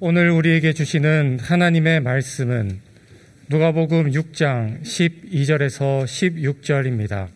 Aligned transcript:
오늘 0.00 0.28
우리에게 0.30 0.72
주시는 0.72 1.38
하나님의 1.40 2.00
말씀은 2.00 2.80
누가복음 3.48 4.10
6장 4.10 4.82
12절에서 4.82 6.02
16절입니다. 6.04 7.28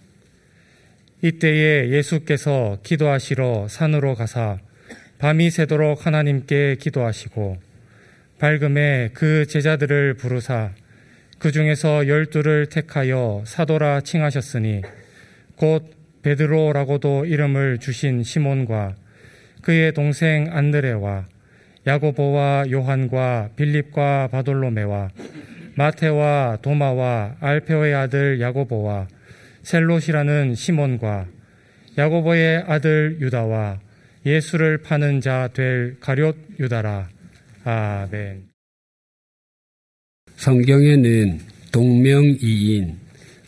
이때에 1.22 1.90
예수께서 1.90 2.78
기도하시러 2.82 3.68
산으로 3.68 4.16
가사 4.16 4.58
밤이 5.18 5.50
새도록 5.50 6.04
하나님께 6.04 6.78
기도하시고 6.80 7.58
밝음에 8.40 9.10
그 9.14 9.46
제자들을 9.46 10.14
부르사 10.14 10.72
그 11.38 11.52
중에서 11.52 12.08
열두를 12.08 12.66
택하여 12.66 13.44
사도라 13.46 14.00
칭하셨으니 14.00 14.82
곧 15.54 15.94
베드로라고도 16.22 17.24
이름을 17.24 17.78
주신 17.78 18.24
시몬과 18.24 18.96
그의 19.62 19.92
동생 19.92 20.48
안드레와 20.50 21.37
야고보와 21.88 22.66
요한과 22.70 23.50
빌립과 23.56 24.28
바돌로메와 24.30 25.10
마테와 25.74 26.58
도마와 26.60 27.36
알페오의 27.40 27.94
아들 27.94 28.40
야고보와 28.40 29.08
셀롯이라는 29.62 30.54
시몬과 30.54 31.26
야고보의 31.96 32.64
아들 32.66 33.16
유다와 33.20 33.80
예수를 34.26 34.82
파는 34.82 35.22
자 35.22 35.48
될 35.54 35.96
가룟 36.00 36.34
유다라. 36.60 37.08
아멘. 37.64 38.48
성경에는 40.36 41.40
동명이인 41.72 42.98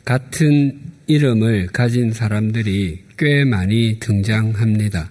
같은 0.05 0.81
이름을 1.07 1.67
가진 1.67 2.13
사람들이 2.13 3.05
꽤 3.19 3.45
많이 3.45 3.99
등장합니다. 4.01 5.11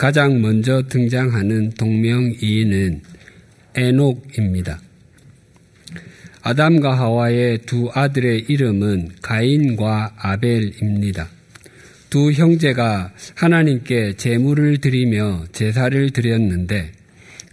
가장 0.00 0.40
먼저 0.40 0.84
등장하는 0.88 1.72
동명이인은 1.72 3.02
에녹입니다. 3.74 4.80
아담과 6.40 6.98
하와의 6.98 7.58
두 7.66 7.90
아들의 7.92 8.46
이름은 8.48 9.10
가인과 9.20 10.14
아벨입니다. 10.16 11.28
두 12.08 12.32
형제가 12.32 13.12
하나님께 13.34 14.14
제물을 14.16 14.78
드리며 14.78 15.44
제사를 15.52 16.10
드렸는데 16.12 16.92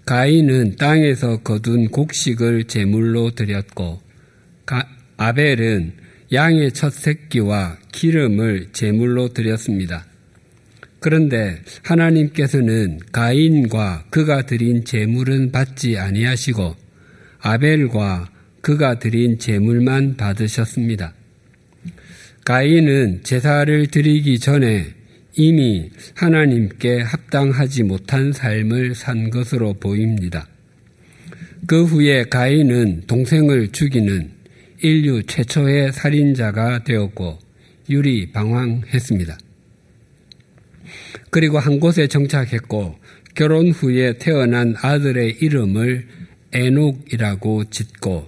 가인은 0.06 0.78
땅에서 0.78 1.42
거둔 1.42 1.90
곡식을 1.90 2.64
제물로 2.70 3.32
드렸고 3.32 4.02
아벨은 5.18 5.96
양의 6.32 6.72
첫 6.72 6.94
새끼와 6.94 7.78
기름을 7.92 8.70
제물로 8.72 9.34
드렸습니다. 9.34 10.06
그런데 11.00 11.62
하나님께서는 11.84 13.00
가인과 13.12 14.06
그가 14.10 14.44
드린 14.44 14.84
제물은 14.84 15.52
받지 15.52 15.98
아니하시고 15.98 16.76
아벨과 17.40 18.30
그가 18.62 19.00
드린 19.00 19.38
제물만 19.38 20.18
받으셨습니다. 20.18 21.14
가인은 22.46 23.22
제사를 23.24 23.88
드리기 23.88 24.40
전에 24.40 24.88
이미 25.36 25.90
하나님께 26.16 27.02
합당하지 27.02 27.84
못한 27.84 28.34
삶을 28.34 28.96
산 28.96 29.30
것으로 29.30 29.74
보입니다. 29.74 30.48
그 31.68 31.84
후에 31.84 32.24
가인은 32.24 33.04
동생을 33.08 33.72
죽이는 33.72 34.32
인류 34.82 35.24
최초의 35.24 35.94
살인자가 35.94 36.84
되었고 36.84 37.38
유리 37.90 38.32
방황했습니다. 38.32 39.38
그리고 41.30 41.60
한 41.60 41.80
곳에 41.80 42.08
정착했고 42.08 42.96
결혼 43.36 43.70
후에 43.70 44.18
태어난 44.18 44.76
아들의 44.82 45.38
이름을 45.42 46.08
에녹이라고 46.54 47.70
짓고 47.70 48.28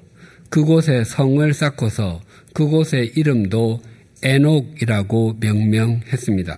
그곳에 0.50 1.04
성을 1.04 1.54
쌓고서 1.54 2.22
그곳의 2.54 3.14
이름도 3.16 3.82
에녹이라고 4.22 5.38
명명했습니다. 5.40 6.58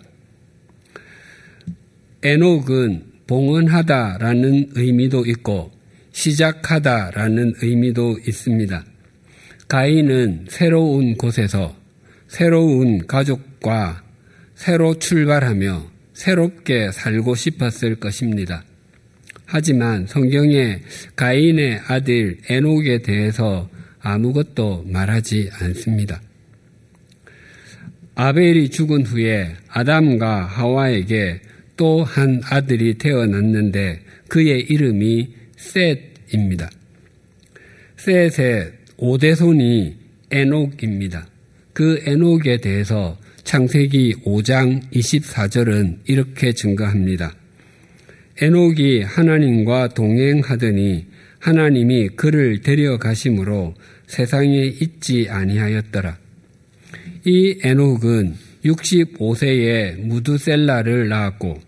에녹은 2.24 3.04
봉헌하다라는 3.28 4.72
의미도 4.76 5.26
있고 5.28 5.72
시작하다라는 6.12 7.56
의미도 7.62 8.20
있습니다. 8.28 8.84
가인은 9.68 10.48
새로운 10.50 11.16
곳에서 11.16 11.76
새로운 12.28 13.08
가족과 13.08 14.04
새로 14.56 15.00
출발하며 15.00 15.91
새롭게 16.14 16.92
살고 16.92 17.36
싶었을 17.36 17.96
것입니다. 17.96 18.64
하지만 19.46 20.08
성경에 20.08 20.80
가인의 21.16 21.82
아들 21.88 22.38
에녹에 22.50 23.02
대해서 23.02 23.70
아무것도 24.00 24.86
말하지 24.88 25.50
않습니다. 25.54 26.22
아벨이 28.16 28.70
죽은 28.70 29.06
후에 29.06 29.56
아담과 29.68 30.46
하와에게 30.46 31.42
또 31.78 32.04
한 32.04 32.42
아들이 32.46 32.96
태어났는데 32.96 34.02
그의 34.28 34.62
이름이 34.62 35.34
셋입니다. 35.58 36.70
셋의 37.98 38.72
오대손이 38.98 39.96
에녹입니다. 40.30 41.28
그 41.74 42.02
에녹에 42.06 42.58
대해서 42.58 43.18
창세기 43.44 44.16
5장 44.26 44.90
24절은 44.92 46.00
이렇게 46.06 46.54
증거합니다. 46.54 47.34
에녹이 48.42 49.02
하나님과 49.02 49.90
동행하더니 49.90 51.08
하나님이 51.40 52.10
그를 52.10 52.62
데려가심으로 52.62 53.76
세상에 54.08 54.66
있지 54.66 55.28
아니하였더라. 55.30 56.18
이 57.26 57.60
에녹은 57.64 58.36
65세에 58.64 60.00
무드셀라를 60.00 61.10
낳았고 61.10 61.60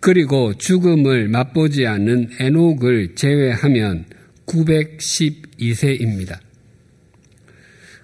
그리고 0.00 0.54
죽음을 0.54 1.28
맛보지 1.28 1.86
않은 1.86 2.30
에녹을 2.40 3.14
제외하면 3.14 4.06
912세입니다. 4.46 6.38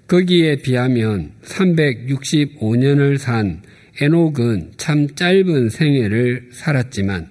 거기에 0.07 0.57
비하면 0.57 1.33
365년을 1.45 3.17
산 3.17 3.63
에녹은 4.03 4.73
참 4.77 5.09
짧은 5.15 5.71
생애를 5.71 6.51
살았지만 6.53 7.31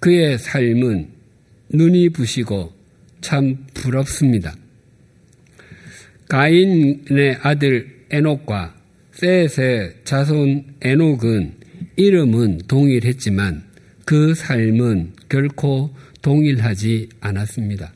그의 0.00 0.36
삶은 0.36 1.08
눈이 1.70 2.10
부시고 2.10 2.77
참 3.20 3.66
부럽습니다. 3.74 4.54
가인의 6.28 7.38
아들 7.42 8.04
에녹과 8.10 8.74
셋의 9.12 9.94
자손 10.04 10.76
에녹은 10.80 11.54
이름은 11.96 12.62
동일했지만 12.68 13.64
그 14.04 14.34
삶은 14.34 15.12
결코 15.28 15.94
동일하지 16.22 17.08
않았습니다. 17.20 17.92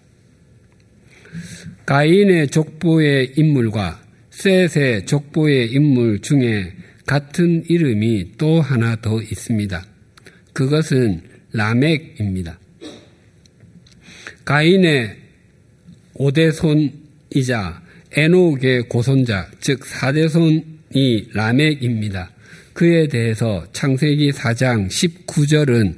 가인의 1.86 2.48
족보의 2.48 3.32
인물과 3.36 4.02
셋의 4.30 5.06
족보의 5.06 5.72
인물 5.72 6.20
중에 6.20 6.72
같은 7.06 7.64
이름이 7.68 8.32
또 8.38 8.60
하나 8.60 8.96
더 8.96 9.20
있습니다. 9.20 9.84
그것은 10.52 11.22
라멕입니다. 11.52 12.58
가인의 14.44 15.16
오대손이자 16.14 17.82
에녹의 18.14 18.88
고손자, 18.88 19.48
즉 19.60 19.80
4대손이 19.80 21.34
라멕입니다. 21.34 22.30
그에 22.72 23.06
대해서 23.08 23.64
창세기 23.72 24.32
4장 24.32 24.88
19절은 24.88 25.94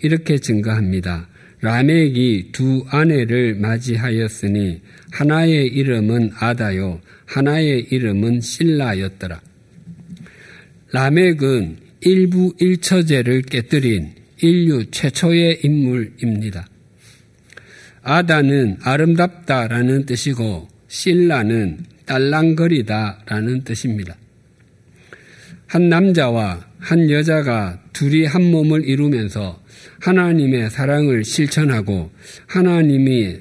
이렇게 0.00 0.38
증가합니다. 0.38 1.28
라멕이 1.60 2.52
두 2.52 2.84
아내를 2.88 3.56
맞이하였으니 3.56 4.80
하나의 5.10 5.66
이름은 5.66 6.30
아다요 6.38 7.00
하나의 7.26 7.88
이름은 7.90 8.40
신라였더라. 8.40 9.40
라멕은 10.92 11.76
일부 12.02 12.54
일처제를 12.60 13.42
깨뜨린 13.42 14.12
인류 14.40 14.86
최초의 14.90 15.60
인물입니다. 15.64 16.68
아다는 18.08 18.78
아름답다라는 18.80 20.06
뜻이고 20.06 20.66
신라는 20.88 21.80
딸랑거리다라는 22.06 23.64
뜻입니다. 23.64 24.16
한 25.66 25.90
남자와 25.90 26.66
한 26.78 27.10
여자가 27.10 27.82
둘이 27.92 28.24
한 28.24 28.50
몸을 28.50 28.88
이루면서 28.88 29.62
하나님의 30.00 30.70
사랑을 30.70 31.22
실천하고 31.22 32.10
하나님이 32.46 33.40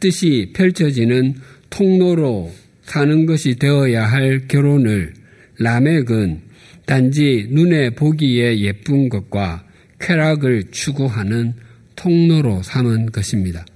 뜻이 0.00 0.52
펼쳐지는 0.54 1.34
통로로 1.68 2.50
사는 2.84 3.26
것이 3.26 3.56
되어야 3.56 4.06
할 4.06 4.48
결혼을 4.48 5.12
라멕은 5.58 6.40
단지 6.86 7.46
눈에 7.50 7.90
보기에 7.90 8.60
예쁜 8.60 9.10
것과 9.10 9.66
쾌락을 10.00 10.70
추구하는 10.70 11.52
통로로 11.94 12.62
삼은 12.62 13.12
것입니다. 13.12 13.66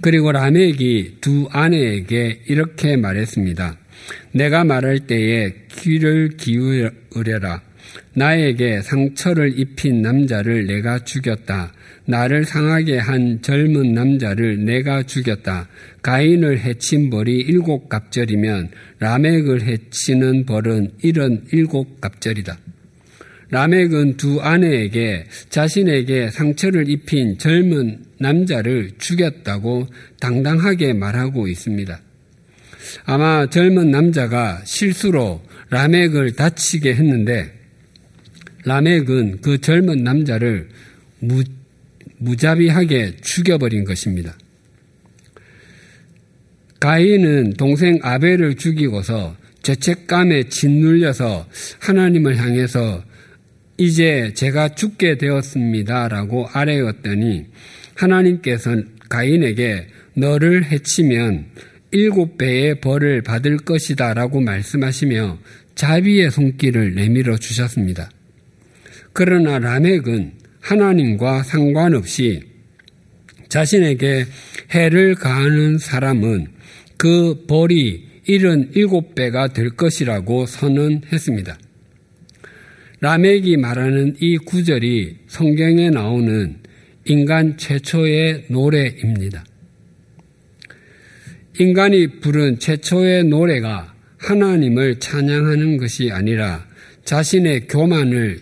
그리고 0.00 0.32
라멕이 0.32 1.20
두 1.20 1.48
아내에게 1.50 2.42
이렇게 2.48 2.96
말했습니다. 2.96 3.78
내가 4.32 4.64
말할 4.64 5.00
때에 5.00 5.52
귀를 5.70 6.36
기울여라. 6.36 7.62
나에게 8.14 8.82
상처를 8.82 9.58
입힌 9.58 10.02
남자를 10.02 10.66
내가 10.66 10.98
죽였다. 11.04 11.72
나를 12.04 12.44
상하게 12.44 12.98
한 12.98 13.40
젊은 13.42 13.94
남자를 13.94 14.64
내가 14.64 15.02
죽였다. 15.04 15.68
가인을 16.02 16.58
해친 16.60 17.10
벌이 17.10 17.38
일곱 17.38 17.88
갑절이면 17.88 18.70
라멕을 18.98 19.62
해치는 19.62 20.46
벌은 20.46 20.92
이런 21.02 21.44
일곱 21.52 22.00
갑절이다. 22.00 22.58
라멕은 23.50 24.16
두 24.16 24.40
아내에게 24.40 25.26
자신에게 25.50 26.30
상처를 26.30 26.88
입힌 26.88 27.36
젊은 27.38 27.98
남자를 28.22 28.92
죽였다고 28.98 29.88
당당하게 30.20 30.94
말하고 30.94 31.48
있습니다. 31.48 32.00
아마 33.04 33.48
젊은 33.48 33.90
남자가 33.90 34.62
실수로 34.64 35.42
라멕을 35.70 36.32
다치게 36.32 36.94
했는데 36.94 37.52
라멕은 38.64 39.40
그 39.40 39.58
젊은 39.58 40.04
남자를 40.04 40.68
무, 41.18 41.42
무자비하게 42.18 43.16
죽여버린 43.20 43.84
것입니다. 43.84 44.36
가인은 46.80 47.54
동생 47.54 47.98
아벨을 48.02 48.56
죽이고서 48.56 49.36
죄책감에 49.62 50.48
짓눌려서 50.48 51.46
하나님을 51.78 52.36
향해서 52.36 53.04
이제 53.78 54.32
제가 54.34 54.74
죽게 54.74 55.18
되었습니다라고 55.18 56.48
아뢰었더니 56.52 57.46
하나님께서 57.94 58.76
가인에게 59.08 59.88
너를 60.14 60.64
해치면 60.64 61.46
일곱 61.90 62.38
배의 62.38 62.80
벌을 62.80 63.22
받을 63.22 63.58
것이다 63.58 64.14
라고 64.14 64.40
말씀하시며 64.40 65.38
자비의 65.74 66.30
손길을 66.30 66.94
내밀어 66.94 67.36
주셨습니다. 67.36 68.10
그러나 69.12 69.58
라멕은 69.58 70.32
하나님과 70.60 71.42
상관없이 71.42 72.42
자신에게 73.48 74.24
해를 74.74 75.14
가하는 75.14 75.76
사람은 75.76 76.46
그 76.96 77.44
벌이 77.46 78.12
일은 78.26 78.70
일곱 78.74 79.14
배가 79.14 79.48
될 79.48 79.70
것이라고 79.70 80.46
선언했습니다. 80.46 81.58
라멕이 83.00 83.56
말하는 83.56 84.16
이 84.20 84.38
구절이 84.38 85.18
성경에 85.26 85.90
나오는 85.90 86.61
인간 87.04 87.56
최초의 87.56 88.46
노래입니다. 88.48 89.44
인간이 91.58 92.20
부른 92.20 92.58
최초의 92.58 93.24
노래가 93.24 93.94
하나님을 94.18 95.00
찬양하는 95.00 95.78
것이 95.78 96.10
아니라 96.12 96.64
자신의 97.04 97.66
교만을 97.66 98.40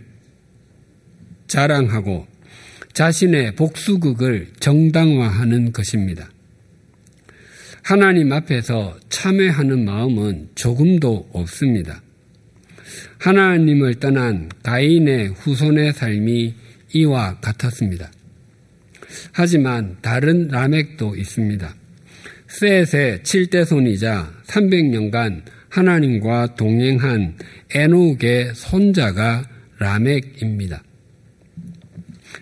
자랑하고 1.46 2.26
자신의 2.92 3.56
복수극을 3.56 4.48
정당화하는 4.60 5.72
것입니다. 5.72 6.30
하나님 7.82 8.30
앞에서 8.32 8.98
참회하는 9.08 9.84
마음은 9.86 10.50
조금도 10.54 11.30
없습니다. 11.32 12.02
하나님을 13.18 13.94
떠난 13.94 14.50
가인의 14.62 15.28
후손의 15.28 15.94
삶이 15.94 16.54
이와 16.92 17.40
같았습니다. 17.40 18.10
하지만 19.32 19.96
다른 20.00 20.48
라멕도 20.48 21.16
있습니다. 21.16 21.74
셋의 22.48 23.20
7대손이자 23.20 24.26
300년간 24.46 25.42
하나님과 25.68 26.56
동행한 26.56 27.36
에녹의 27.74 28.52
손자가 28.54 29.48
라멕입니다. 29.78 30.82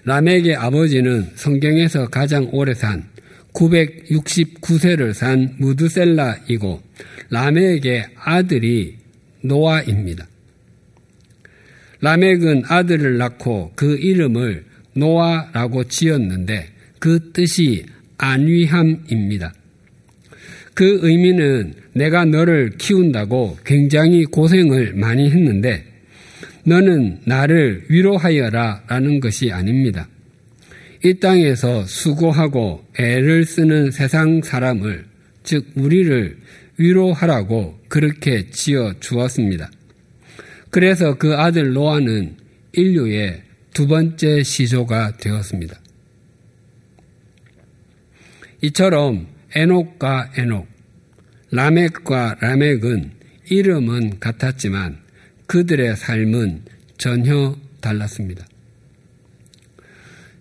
라멕의 0.05 0.57
아버지는 0.57 1.31
성경에서 1.35 2.09
가장 2.09 2.49
오래 2.53 2.75
산 2.75 3.05
969세를 3.53 5.13
산 5.13 5.55
무드셀라이고 5.59 6.83
라멕의 7.31 8.07
아들이 8.17 8.97
노아입니다. 9.43 10.27
라멕은 12.01 12.63
아들을 12.67 13.19
낳고 13.19 13.73
그 13.75 13.97
이름을 13.97 14.65
노아라고 14.95 15.85
지었는데 15.85 16.69
그 16.99 17.31
뜻이 17.33 17.85
안위함입니다. 18.19 19.55
그 20.75 21.01
의미는 21.03 21.75
내가 21.93 22.25
너를 22.25 22.71
키운다고 22.79 23.59
굉장히 23.65 24.25
고생을 24.25 24.95
많이 24.95 25.31
했는데 25.31 25.85
너는 26.65 27.21
나를 27.25 27.85
위로하여라 27.89 28.85
라는 28.89 29.21
것이 29.21 29.51
아닙니다. 29.51 30.09
이 31.05 31.15
땅에서 31.15 31.85
수고하고 31.87 32.85
애를 32.99 33.45
쓰는 33.45 33.91
세상 33.91 34.43
사람을, 34.43 35.05
즉, 35.45 35.67
우리를 35.77 36.37
위로하라고 36.77 37.79
그렇게 37.89 38.51
지어 38.51 38.95
주었습니다. 39.01 39.71
그래서 40.71 41.17
그 41.17 41.35
아들 41.35 41.73
노아는 41.73 42.35
인류의 42.73 43.43
두 43.73 43.87
번째 43.87 44.43
시조가 44.43 45.19
되었습니다. 45.19 45.79
이처럼 48.63 49.29
에녹과 49.55 50.33
에녹, 50.37 50.67
라멕과 51.51 52.37
라멕은 52.41 53.13
이름은 53.51 54.21
같았지만 54.21 54.99
그들의 55.47 55.97
삶은 55.97 56.63
전혀 56.99 57.57
달랐습니다. 57.81 58.47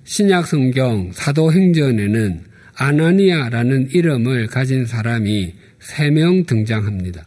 신약 0.03 0.48
성경 0.48 1.12
사도행전에는 1.12 2.46
아나니아라는 2.75 3.89
이름을 3.91 4.48
가진 4.48 4.86
사람이 4.86 5.53
세명 5.79 6.46
등장합니다. 6.46 7.25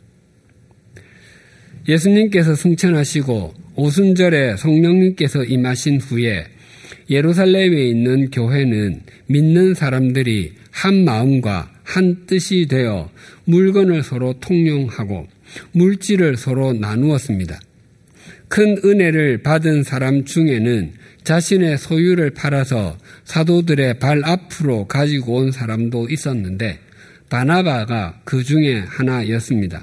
예수님께서 1.89 2.55
승천하시고 2.55 3.55
오순절에 3.81 4.59
성령님께서 4.59 5.43
임하신 5.45 6.03
후에 6.03 6.45
예루살렘에 7.09 7.89
있는 7.89 8.31
교회는 8.31 9.01
믿는 9.27 9.73
사람들이 9.73 10.53
한 10.71 11.03
마음과 11.07 11.73
한 11.83 12.27
뜻이 12.27 12.67
되어 12.69 13.11
물건을 13.47 14.03
서로 14.03 14.35
통용하고 14.39 15.27
물질을 15.73 16.37
서로 16.37 16.75
나누었습니다. 16.75 17.59
큰 18.49 18.77
은혜를 18.85 19.43
받은 19.43 19.83
사람 19.85 20.27
중에는 20.27 20.93
자신의 21.25 21.79
소유를 21.79 22.31
팔아서 22.31 22.99
사도들의 23.25 23.99
발 23.99 24.21
앞으로 24.25 24.89
가지고 24.89 25.37
온 25.37 25.53
사람도 25.53 26.09
있었는데 26.11 26.79
바나바가 27.31 28.21
그 28.25 28.45
중에 28.45 28.81
하나였습니다. 28.81 29.83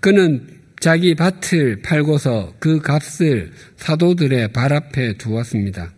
그는 0.00 0.59
자기 0.80 1.14
밭을 1.14 1.82
팔고서 1.82 2.54
그 2.58 2.80
값을 2.80 3.52
사도들의 3.76 4.48
발 4.52 4.72
앞에 4.72 5.18
두었습니다. 5.18 5.92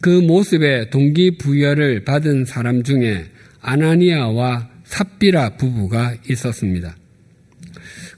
그 0.00 0.08
모습에 0.08 0.90
동기부여를 0.90 2.04
받은 2.04 2.44
사람 2.44 2.82
중에 2.82 3.26
아나니아와 3.60 4.68
삽비라 4.84 5.56
부부가 5.56 6.16
있었습니다. 6.28 6.96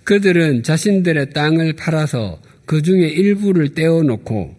그들은 0.03 0.63
자신들의 0.63 1.31
땅을 1.31 1.75
팔아서 1.75 2.41
그 2.65 2.81
중에 2.81 3.07
일부를 3.09 3.75
떼어놓고 3.75 4.57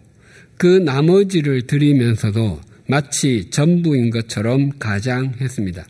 그 0.56 0.66
나머지를 0.66 1.66
드리면서도 1.66 2.60
마치 2.86 3.50
전부인 3.50 4.10
것처럼 4.10 4.78
가장했습니다. 4.78 5.84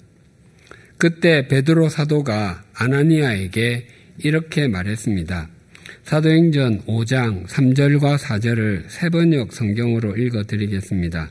그때 0.97 1.47
베드로 1.47 1.89
사도가 1.91 2.65
아나니아에게 2.75 3.98
이렇게 4.23 4.67
말했습니다. 4.67 5.49
사도행전 6.05 6.83
5장 6.87 7.47
3절과 7.47 8.19
4절을 8.19 8.85
세 8.89 9.09
번역 9.11 9.53
성경으로 9.53 10.17
읽어 10.17 10.43
드리겠습니다. 10.43 11.31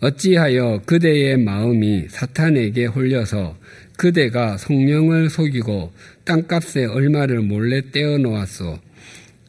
어찌하여 0.00 0.82
그대의 0.86 1.38
마음이 1.38 2.06
사탄에게 2.08 2.86
홀려서 2.86 3.56
그대가 3.96 4.56
성령을 4.56 5.28
속이고 5.30 5.92
땅값에 6.24 6.84
얼마를 6.86 7.40
몰래 7.40 7.90
떼어 7.90 8.18
놓았소. 8.18 8.78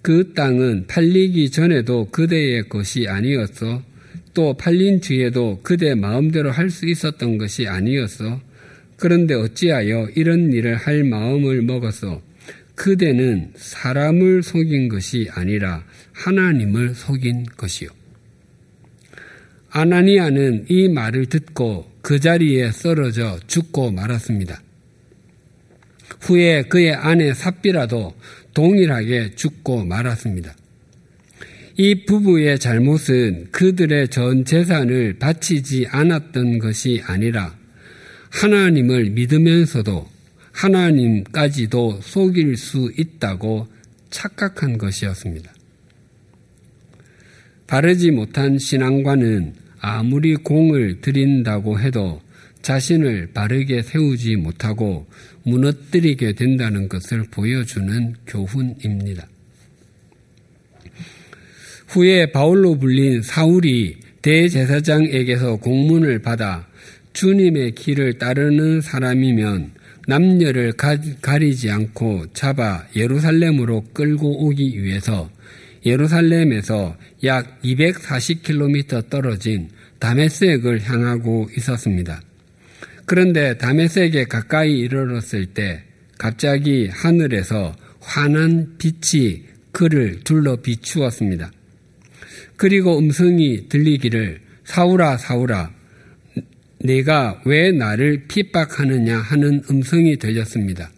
그 0.01 0.33
땅은 0.33 0.85
팔리기 0.87 1.49
전에도 1.51 2.09
그대의 2.11 2.69
것이 2.69 3.07
아니었어. 3.07 3.81
또 4.33 4.53
팔린 4.53 4.99
뒤에도 4.99 5.59
그대 5.63 5.95
마음대로 5.95 6.51
할 6.51 6.69
수 6.69 6.85
있었던 6.87 7.37
것이 7.37 7.67
아니었어. 7.67 8.41
그런데 8.97 9.33
어찌하여 9.33 10.09
이런 10.15 10.51
일을 10.51 10.75
할 10.75 11.03
마음을 11.03 11.61
먹었어. 11.61 12.21
그대는 12.75 13.53
사람을 13.55 14.43
속인 14.43 14.89
것이 14.89 15.29
아니라 15.31 15.83
하나님을 16.13 16.93
속인 16.93 17.45
것이요. 17.57 17.89
아나니아는 19.69 20.65
이 20.69 20.87
말을 20.87 21.25
듣고 21.25 21.89
그 22.01 22.19
자리에 22.19 22.71
쓰러져 22.71 23.39
죽고 23.47 23.91
말았습니다. 23.91 24.61
후에 26.21 26.63
그의 26.63 26.93
아내 26.93 27.33
삽비라도 27.33 28.15
동일하게 28.53 29.35
죽고 29.35 29.85
말았습니다. 29.85 30.55
이 31.77 32.05
부부의 32.05 32.57
잘못은 32.59 33.49
그들의 33.51 34.07
전 34.07 34.45
재산을 34.45 35.17
바치지 35.19 35.87
않았던 35.89 36.59
것이 36.59 37.01
아니라 37.05 37.53
하나님을 38.29 39.09
믿으면서도 39.09 40.14
하나님까지도 40.55 41.99
속일 42.01 42.55
수 42.55 42.91
있다고 42.97 43.67
착각한 44.09 44.77
것이었습니다. 44.77 45.53
바르지 47.67 48.11
못한 48.11 48.57
신앙과는 48.57 49.53
아무리 49.79 50.35
공을 50.35 51.01
들인다고 51.01 51.79
해도 51.79 52.21
자신을 52.61 53.31
바르게 53.33 53.83
세우지 53.83 54.37
못하고 54.37 55.05
무너뜨리게 55.43 56.33
된다는 56.33 56.87
것을 56.87 57.23
보여주는 57.29 58.15
교훈입니다. 58.25 59.27
후에 61.87 62.31
바울로 62.31 62.79
불린 62.79 63.21
사울이 63.21 63.97
대제사장에게서 64.21 65.57
공문을 65.57 66.19
받아 66.19 66.67
주님의 67.13 67.75
길을 67.75 68.17
따르는 68.17 68.81
사람이면 68.81 69.71
남녀를 70.07 70.73
가리지 71.21 71.71
않고 71.71 72.27
잡아 72.33 72.85
예루살렘으로 72.95 73.85
끌고 73.93 74.45
오기 74.45 74.83
위해서 74.83 75.29
예루살렘에서 75.85 76.95
약 77.23 77.61
240km 77.63 79.09
떨어진 79.09 79.69
다메섹을 79.99 80.81
향하고 80.81 81.49
있었습니다. 81.57 82.21
그런데 83.05 83.57
다메섹에 83.57 84.25
가까이 84.25 84.79
이르렀을 84.79 85.45
때 85.47 85.83
갑자기 86.17 86.87
하늘에서 86.91 87.75
환한 87.99 88.77
빛이 88.77 89.43
그를 89.71 90.21
둘러 90.23 90.55
비추었습니다. 90.61 91.51
그리고 92.57 92.97
음성이 92.97 93.67
들리기를 93.67 94.39
사울아 94.63 95.17
사울아 95.17 95.74
내가 96.85 97.41
왜 97.45 97.71
나를 97.71 98.25
핍박하느냐 98.27 99.17
하는 99.17 99.61
음성이 99.69 100.17
들렸습니다. 100.17 100.91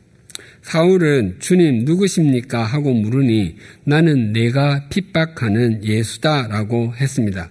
사울은 0.62 1.38
주님 1.39 1.86
누구십니까? 1.86 2.63
하고 2.63 2.94
물으니 2.94 3.56
나는 3.86 4.34
내가 4.34 4.89
핍박하는 4.89 5.86
예수다라고 5.86 6.94
했습니다. 6.96 7.50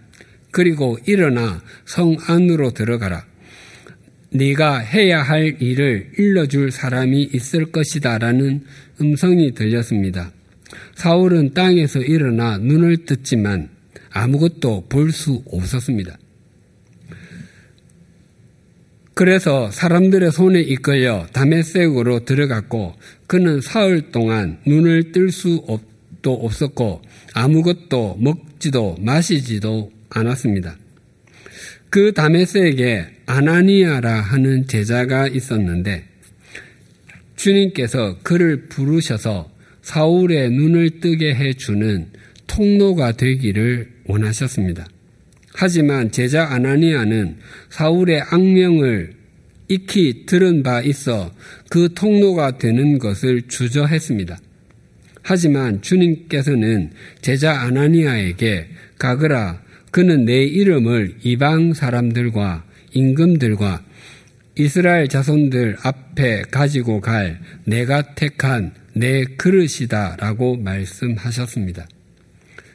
그리고 0.50 0.98
일어나 1.06 1.62
성 1.86 2.16
안으로 2.26 2.72
들어가라. 2.72 3.24
네가 4.30 4.78
해야 4.78 5.22
할 5.22 5.56
일을 5.60 6.10
일러줄 6.18 6.70
사람이 6.72 7.30
있을 7.32 7.72
것이다라는 7.72 8.64
음성이 9.00 9.54
들렸습니다. 9.54 10.30
사울은 10.94 11.54
땅에서 11.54 12.00
일어나 12.00 12.58
눈을 12.58 13.06
떴지만 13.06 13.70
아무것도 14.10 14.88
볼 14.88 15.10
수 15.10 15.42
없었습니다. 15.46 16.18
그래서 19.16 19.70
사람들의 19.70 20.30
손에 20.30 20.60
이끌려 20.60 21.26
다메섹으로 21.32 22.26
들어갔고 22.26 22.94
그는 23.26 23.60
사흘 23.62 24.12
동안 24.12 24.58
눈을 24.66 25.10
뜰 25.12 25.30
수 25.30 25.60
도 26.26 26.34
없었고 26.34 27.02
아무것도 27.34 28.16
먹지도 28.20 28.96
마시지도 29.00 29.92
않았습니다. 30.10 30.76
그 31.88 32.12
다메섹에 32.12 33.06
아나니아라 33.26 34.22
하는 34.22 34.66
제자가 34.66 35.28
있었는데 35.28 36.04
주님께서 37.36 38.18
그를 38.24 38.66
부르셔서 38.66 39.52
사울의 39.82 40.50
눈을 40.50 40.98
뜨게 40.98 41.32
해 41.32 41.52
주는 41.52 42.08
통로가 42.48 43.12
되기를 43.12 43.88
원하셨습니다. 44.06 44.88
하지만 45.58 46.10
제자 46.12 46.44
아나니아는 46.52 47.36
사울의 47.70 48.20
악명을 48.30 49.14
익히 49.68 50.26
들은 50.26 50.62
바 50.62 50.82
있어 50.82 51.32
그 51.70 51.88
통로가 51.94 52.58
되는 52.58 52.98
것을 52.98 53.48
주저했습니다. 53.48 54.38
하지만 55.22 55.80
주님께서는 55.80 56.90
제자 57.22 57.58
아나니아에게 57.60 58.68
가거라 58.98 59.62
그는 59.90 60.26
내 60.26 60.44
이름을 60.44 61.16
이방 61.22 61.72
사람들과 61.72 62.64
임금들과 62.92 63.82
이스라엘 64.58 65.08
자손들 65.08 65.78
앞에 65.82 66.42
가지고 66.50 67.00
갈 67.00 67.40
내가 67.64 68.14
택한 68.14 68.74
내 68.92 69.24
그릇이다라고 69.24 70.58
말씀하셨습니다. 70.58 71.88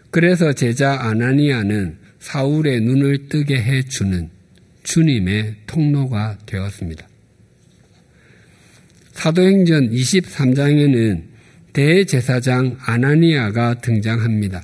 그래서 0.10 0.52
제자 0.54 1.00
아나니아는 1.00 2.01
사울의 2.22 2.82
눈을 2.82 3.28
뜨게 3.28 3.62
해 3.62 3.82
주는 3.82 4.30
주님의 4.84 5.56
통로가 5.68 6.38
되었습니다. 6.46 7.08
사도행전 9.12 9.92
23장에는 9.92 11.24
대제사장 11.74 12.78
아나니아가 12.80 13.76
등장합니다. 13.76 14.64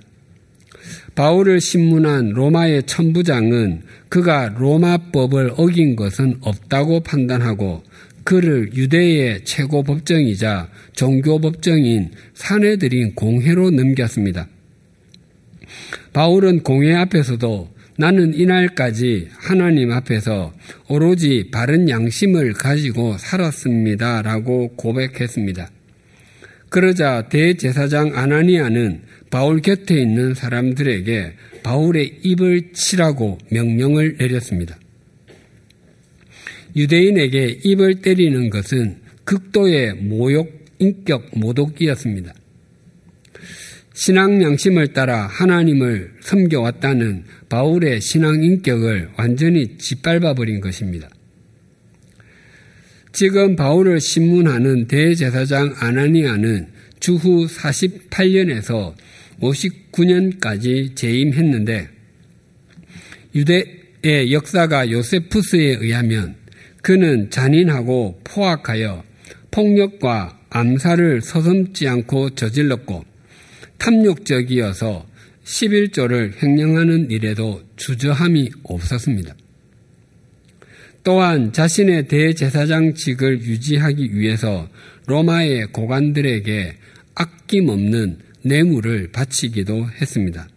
바울을 1.16 1.60
신문한 1.60 2.30
로마의 2.30 2.84
천부장은 2.84 3.82
그가 4.10 4.50
로마법을 4.58 5.54
어긴 5.58 5.96
것은 5.96 6.38
없다고 6.42 7.02
판단하고 7.02 7.84
그를 8.24 8.70
유대의 8.76 9.46
최고 9.46 9.84
법정이자 9.84 10.70
종교 10.94 11.40
법정인 11.40 12.12
사내들인 12.36 13.16
공회로 13.16 13.72
넘겼습니다. 13.72 14.48
바울은 16.18 16.64
공회 16.64 16.96
앞에서도 16.96 17.70
나는 18.00 18.34
이날까지 18.34 19.28
하나님 19.34 19.92
앞에서 19.92 20.52
오로지 20.90 21.50
바른 21.52 21.88
양심을 21.90 22.54
가지고 22.54 23.16
살았습니다. 23.20 24.24
라고 24.24 24.70
고백했습니다. 24.70 25.70
그러자 26.70 27.30
대제사장 27.30 28.18
아나니아는 28.18 29.04
바울 29.30 29.62
곁에 29.62 30.02
있는 30.02 30.34
사람들에게 30.34 31.34
바울의 31.62 32.22
입을 32.24 32.74
치라고 32.74 33.38
명령을 33.52 34.16
내렸습니다. 34.18 34.76
유대인에게 36.76 37.60
입을 37.64 38.02
때리는 38.02 38.50
것은 38.50 39.02
극도의 39.24 39.94
모욕, 39.94 40.66
인격 40.80 41.30
모독이었습니다. 41.38 42.34
신앙 43.98 44.44
양심을 44.44 44.94
따라 44.94 45.26
하나님을 45.26 46.14
섬겨왔다는 46.22 47.24
바울의 47.50 48.00
신앙 48.00 48.44
인격을 48.44 49.10
완전히 49.18 49.76
짓밟아 49.80 50.36
버린 50.36 50.62
것입니다. 50.62 51.10
지금 53.12 53.56
바울을 53.56 54.00
신문하는 54.00 54.86
대제사장 54.86 55.74
아나니아는 55.80 56.68
주후 57.00 57.48
48년에서 57.48 58.94
59년까지 59.42 60.96
재임했는데 60.96 61.90
유대의 63.34 64.32
역사가 64.32 64.92
요세푸스에 64.92 65.78
의하면 65.80 66.36
그는 66.84 67.32
잔인하고 67.32 68.22
포악하여 68.24 69.04
폭력과 69.50 70.40
암살을 70.52 71.24
서슴지 71.24 71.88
않고 71.88 72.36
저질렀고 72.36 73.17
탐욕적이어서 73.78 75.06
11조를 75.44 76.42
횡령하는 76.42 77.10
일에도 77.10 77.62
주저함이 77.78 78.52
없었습니다. 78.64 79.36
또한 81.04 81.54
자신의 81.54 82.10
대제사장직을 82.10 83.42
유지하기 83.42 84.14
위해서 84.20 84.68
로마의 85.06 85.68
고관들에게 85.68 86.76
아낌없는 87.16 88.18
뇌물을 88.42 89.12
바치기도 89.14 89.88
했습니다. 90.02 90.50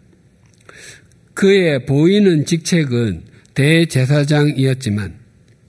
그의 1.33 1.85
보이는 1.85 2.45
직책은 2.45 3.23
대제사장이었지만 3.53 5.15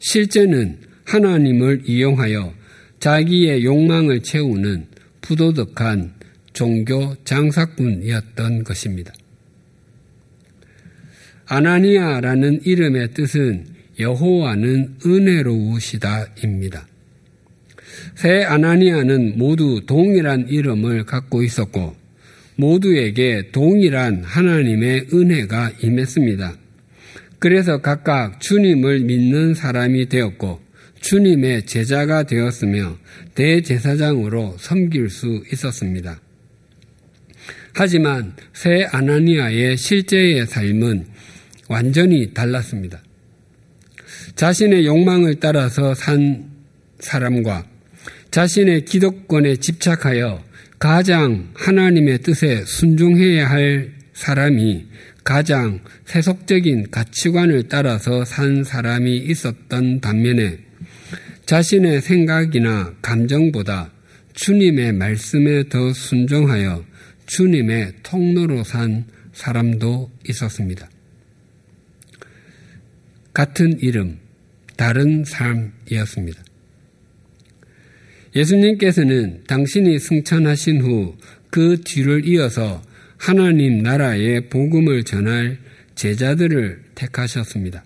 실제는 0.00 0.78
하나님을 1.04 1.82
이용하여 1.86 2.52
자기의 2.98 3.64
욕망을 3.64 4.22
채우는 4.22 4.86
부도덕한 5.20 6.14
종교 6.62 7.16
장사꾼이었던 7.24 8.62
것입니다. 8.62 9.12
아나니아라는 11.46 12.60
이름의 12.64 13.14
뜻은 13.14 13.66
여호와는 13.98 14.98
은혜로우시다입니다. 15.04 16.86
새 18.14 18.44
아나니아는 18.44 19.38
모두 19.38 19.82
동일한 19.88 20.46
이름을 20.48 21.04
갖고 21.04 21.42
있었고 21.42 21.96
모두에게 22.54 23.50
동일한 23.50 24.22
하나님의 24.22 25.08
은혜가 25.12 25.72
임했습니다. 25.82 26.54
그래서 27.40 27.78
각각 27.78 28.40
주님을 28.40 29.00
믿는 29.00 29.54
사람이 29.54 30.08
되었고 30.08 30.60
주님의 31.00 31.66
제자가 31.66 32.22
되었으며 32.22 32.98
대제사장으로 33.34 34.54
섬길 34.60 35.10
수 35.10 35.42
있었습니다. 35.52 36.20
하지만 37.74 38.34
새 38.52 38.84
아나니아의 38.90 39.76
실제의 39.76 40.46
삶은 40.46 41.06
완전히 41.68 42.34
달랐습니다. 42.34 43.02
자신의 44.36 44.86
욕망을 44.86 45.36
따라서 45.40 45.94
산 45.94 46.50
사람과 46.98 47.66
자신의 48.30 48.84
기독권에 48.84 49.56
집착하여 49.56 50.42
가장 50.78 51.50
하나님의 51.54 52.18
뜻에 52.18 52.64
순종해야 52.64 53.48
할 53.48 53.92
사람이 54.14 54.86
가장 55.24 55.80
세속적인 56.06 56.90
가치관을 56.90 57.68
따라서 57.68 58.24
산 58.24 58.64
사람이 58.64 59.16
있었던 59.18 60.00
반면에 60.00 60.58
자신의 61.46 62.00
생각이나 62.00 62.94
감정보다 63.02 63.92
주님의 64.34 64.92
말씀에 64.94 65.68
더 65.68 65.92
순종하여 65.92 66.84
주님의 67.36 67.94
통로로 68.02 68.64
산 68.64 69.04
사람도 69.32 70.10
있었습니다. 70.28 70.88
같은 73.32 73.78
이름, 73.80 74.18
다른 74.76 75.24
삶이었습니다. 75.24 76.42
예수님께서는 78.34 79.44
당신이 79.46 79.98
승천하신 79.98 80.80
후 80.80 81.16
그 81.52 81.76
뒤를 81.84 82.26
이어서 82.26 82.82
하나님 83.18 83.82
나라의 83.82 84.48
복음을 84.48 85.04
전할 85.04 85.58
제자들을 85.94 86.80
택하셨습니다. 86.94 87.84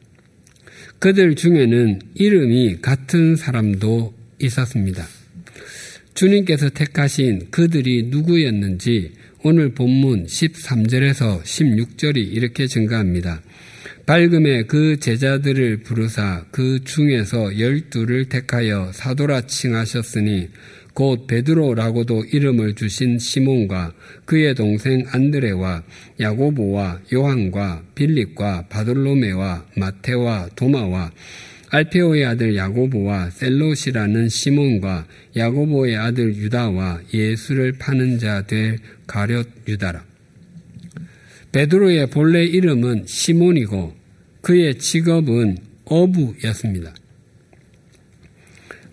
그들 1.00 1.34
중에는 1.34 2.00
이름이 2.14 2.76
같은 2.80 3.34
사람도 3.34 4.14
있었습니다. 4.38 5.04
주님께서 6.14 6.70
택하신 6.70 7.48
그들이 7.50 8.04
누구였는지 8.04 9.14
오늘 9.48 9.68
본문 9.68 10.26
13절에서 10.26 11.40
16절이 11.40 12.16
이렇게 12.16 12.66
증가합니다. 12.66 13.42
밝음에 14.04 14.64
그 14.64 14.98
제자들을 14.98 15.84
부르사 15.84 16.46
그 16.50 16.82
중에서 16.82 17.56
열두를 17.56 18.28
택하여 18.28 18.90
사도라 18.92 19.42
칭하셨으니 19.42 20.48
곧 20.94 21.28
베드로라고도 21.28 22.24
이름을 22.24 22.74
주신 22.74 23.20
시몬과 23.20 23.92
그의 24.24 24.56
동생 24.56 25.04
안드레와 25.12 25.84
야고보와 26.18 27.02
요한과 27.14 27.84
빌립과 27.94 28.66
바돌로메와 28.68 29.66
마테와 29.76 30.48
도마와 30.56 31.12
알페오의 31.68 32.24
아들 32.24 32.56
야고보와 32.56 33.30
셀롯이라는 33.30 34.28
시몬과 34.28 35.06
야고보의 35.36 35.96
아들 35.96 36.36
유다와 36.36 37.00
예수를 37.12 37.72
파는 37.72 38.18
자 38.18 38.42
될 38.46 38.78
가룟 39.06 39.44
유다라. 39.66 40.04
베드로의 41.52 42.10
본래 42.10 42.44
이름은 42.44 43.06
시몬이고 43.06 43.94
그의 44.42 44.78
직업은 44.78 45.58
어부였습니다. 45.86 46.94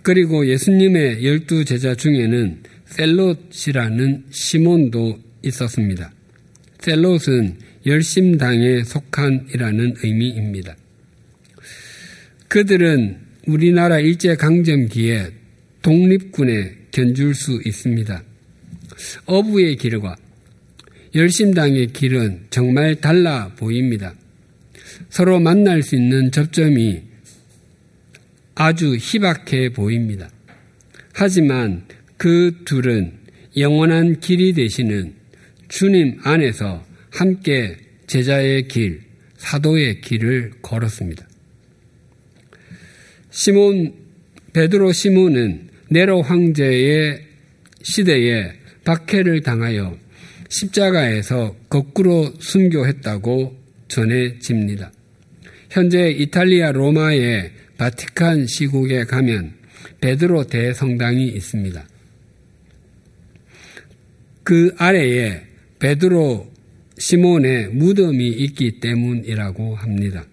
그리고 0.02 0.48
예수님의 0.48 1.24
열두 1.26 1.66
제자 1.66 1.96
중에는 1.96 2.64
셀롯이라는 2.86 4.26
시몬도 4.32 5.20
있었습니다. 5.44 6.12
셀롯은 6.80 7.58
열심당에 7.86 8.84
속한이라는 8.84 9.96
의미입니다. 10.04 10.76
그들은 12.54 13.18
우리나라 13.48 14.00
일제강점기에 14.00 15.32
독립군에 15.82 16.76
견줄 16.92 17.34
수 17.34 17.60
있습니다. 17.66 18.24
어부의 19.26 19.78
길과 19.78 20.16
열심당의 21.16 21.88
길은 21.94 22.46
정말 22.52 23.02
달라 23.02 23.48
보입니다. 23.56 24.14
서로 25.10 25.40
만날 25.40 25.82
수 25.82 25.96
있는 25.96 26.30
접점이 26.30 27.02
아주 28.54 28.98
희박해 29.00 29.70
보입니다. 29.70 30.30
하지만 31.12 31.88
그 32.18 32.62
둘은 32.66 33.14
영원한 33.58 34.20
길이 34.20 34.54
되시는 34.54 35.16
주님 35.70 36.20
안에서 36.22 36.86
함께 37.10 37.78
제자의 38.06 38.68
길, 38.68 39.02
사도의 39.38 40.02
길을 40.02 40.52
걸었습니다. 40.62 41.33
시몬 43.34 43.96
베드로 44.54 44.92
시몬은 44.92 45.70
네로 45.90 46.22
황제의 46.22 47.20
시대에 47.82 48.54
박해를 48.86 49.42
당하여 49.42 49.98
십자가에서 50.50 51.56
거꾸로 51.68 52.32
순교했다고 52.40 53.58
전해집니다. 53.88 54.92
현재 55.72 56.12
이탈리아 56.12 56.72
로마의 56.72 57.52
바티칸 57.80 58.46
시국에 58.46 59.06
가면 59.06 59.54
베드로 60.00 60.46
대성당이 60.46 61.26
있습니다. 61.30 61.88
그 64.44 64.76
아래에 64.78 65.42
베드로 65.80 66.52
시몬의 67.00 67.70
무덤이 67.70 68.28
있기 68.28 68.80
때문이라고 68.80 69.76
합니다. 69.76 70.24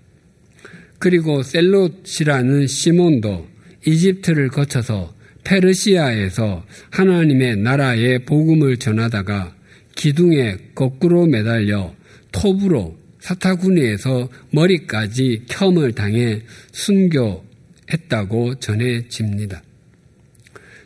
그리고 1.00 1.42
셀롯이라는 1.42 2.66
시몬도 2.66 3.48
이집트를 3.86 4.50
거쳐서 4.50 5.14
페르시아에서 5.44 6.64
하나님의 6.90 7.56
나라의 7.56 8.26
복음을 8.26 8.76
전하다가 8.76 9.56
기둥에 9.96 10.58
거꾸로 10.74 11.26
매달려 11.26 11.94
톱으로 12.32 12.98
사타구니에서 13.18 14.28
머리까지 14.50 15.44
켬을 15.48 15.92
당해 15.92 16.42
순교했다고 16.72 18.60
전해집니다. 18.60 19.62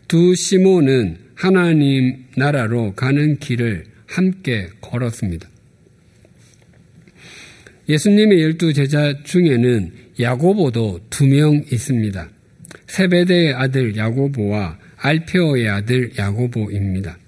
두 0.07 0.37
시몬은 0.37 1.18
하나님 1.35 2.24
나라로 2.37 2.94
가는 2.94 3.38
길을 3.40 3.85
함께 4.07 4.68
걸었습니다. 4.81 5.48
예수님의 7.88 8.40
열두 8.42 8.73
제자 8.73 9.14
중에는 9.25 9.92
야고보도 10.20 11.01
두 11.11 11.27
명 11.27 11.62
있습니다. 11.70 12.29
세베대의 12.87 13.55
아들 13.55 13.97
야고보와 13.97 14.79
알페오의 14.97 15.68
아들 15.68 16.12
야고보입니다. 16.16 17.18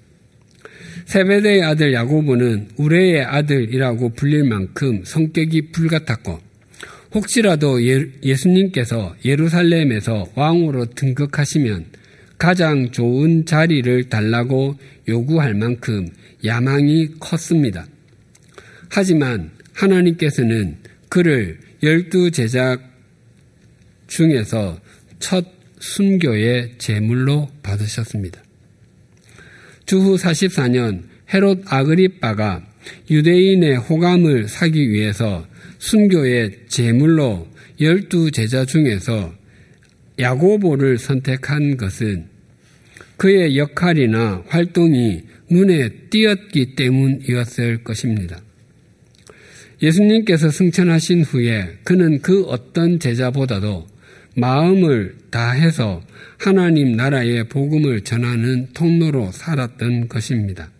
세베대의 1.05 1.63
아들 1.63 1.93
야고보는 1.93 2.69
우레의 2.77 3.23
아들이라고 3.23 4.09
불릴 4.09 4.43
만큼 4.45 5.03
성격이 5.05 5.71
불같았고 5.71 6.39
혹시라도 7.13 7.81
예, 7.85 8.35
수님께서 8.35 9.15
예루살렘에서 9.23 10.27
왕으로 10.35 10.85
등극하시면 10.87 11.85
가장 12.37 12.91
좋은 12.91 13.45
자리를 13.45 14.09
달라고 14.09 14.75
요구할 15.07 15.53
만큼 15.53 16.07
야망이 16.45 17.11
컸습니다. 17.19 17.87
하지만 18.89 19.51
하나님께서는 19.77 20.77
그를 21.09 21.59
열두 21.83 22.31
제자 22.31 22.77
중에서 24.07 24.79
첫 25.19 25.45
순교의 25.79 26.73
제물로 26.77 27.49
받으셨습니다. 27.61 28.41
주후 29.85 30.15
44년 30.15 31.03
헤롯 31.33 31.61
아그리빠가 31.65 32.65
유대인의 33.09 33.77
호감을 33.77 34.47
사기 34.47 34.89
위해서 34.89 35.47
순교의 35.79 36.65
제물로 36.67 37.47
열두 37.79 38.31
제자 38.31 38.65
중에서 38.65 39.33
야고보를 40.19 40.97
선택한 40.97 41.77
것은 41.77 42.25
그의 43.17 43.57
역할이나 43.57 44.43
활동이 44.47 45.23
눈에 45.49 45.89
띄었기 46.09 46.75
때문이었을 46.75 47.83
것입니다. 47.83 48.41
예수님께서 49.81 50.49
승천하신 50.49 51.23
후에 51.23 51.79
그는 51.83 52.21
그 52.21 52.43
어떤 52.45 52.99
제자보다도 52.99 53.87
마음을 54.35 55.15
다해서 55.29 56.01
하나님 56.37 56.95
나라의 56.95 57.47
복음을 57.49 58.01
전하는 58.01 58.67
통로로 58.73 59.31
살았던 59.31 60.07
것입니다. 60.07 60.71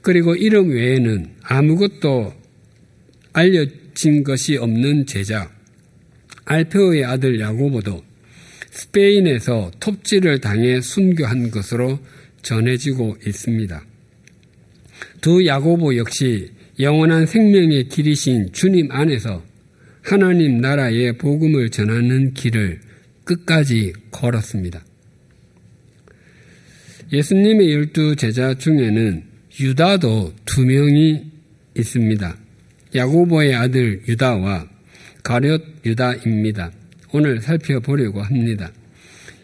그리고 0.00 0.34
이름 0.34 0.70
외에는 0.70 1.30
아무것도 1.42 2.34
알려진 3.32 4.24
것이 4.24 4.56
없는 4.56 5.06
제자, 5.06 5.50
알페오의 6.44 7.04
아들 7.04 7.40
야고보도 7.40 8.02
스페인에서 8.70 9.70
톱질을 9.78 10.40
당해 10.40 10.80
순교한 10.80 11.50
것으로 11.50 12.00
전해지고 12.42 13.16
있습니다. 13.24 13.84
두 15.20 15.46
야고보 15.46 15.96
역시 15.96 16.50
영원한 16.82 17.26
생명의 17.26 17.88
길이신 17.88 18.50
주님 18.50 18.90
안에서 18.90 19.40
하나님 20.02 20.60
나라의 20.60 21.16
복음을 21.16 21.70
전하는 21.70 22.34
길을 22.34 22.80
끝까지 23.22 23.92
걸었습니다. 24.10 24.84
예수님의 27.12 27.72
열두 27.72 28.16
제자 28.16 28.54
중에는 28.54 29.22
유다도 29.60 30.32
두 30.44 30.66
명이 30.66 31.22
있습니다. 31.76 32.36
야고보의 32.96 33.54
아들 33.54 34.02
유다와 34.08 34.68
가룟 35.22 35.62
유다입니다. 35.86 36.72
오늘 37.12 37.40
살펴보려고 37.40 38.22
합니다. 38.22 38.72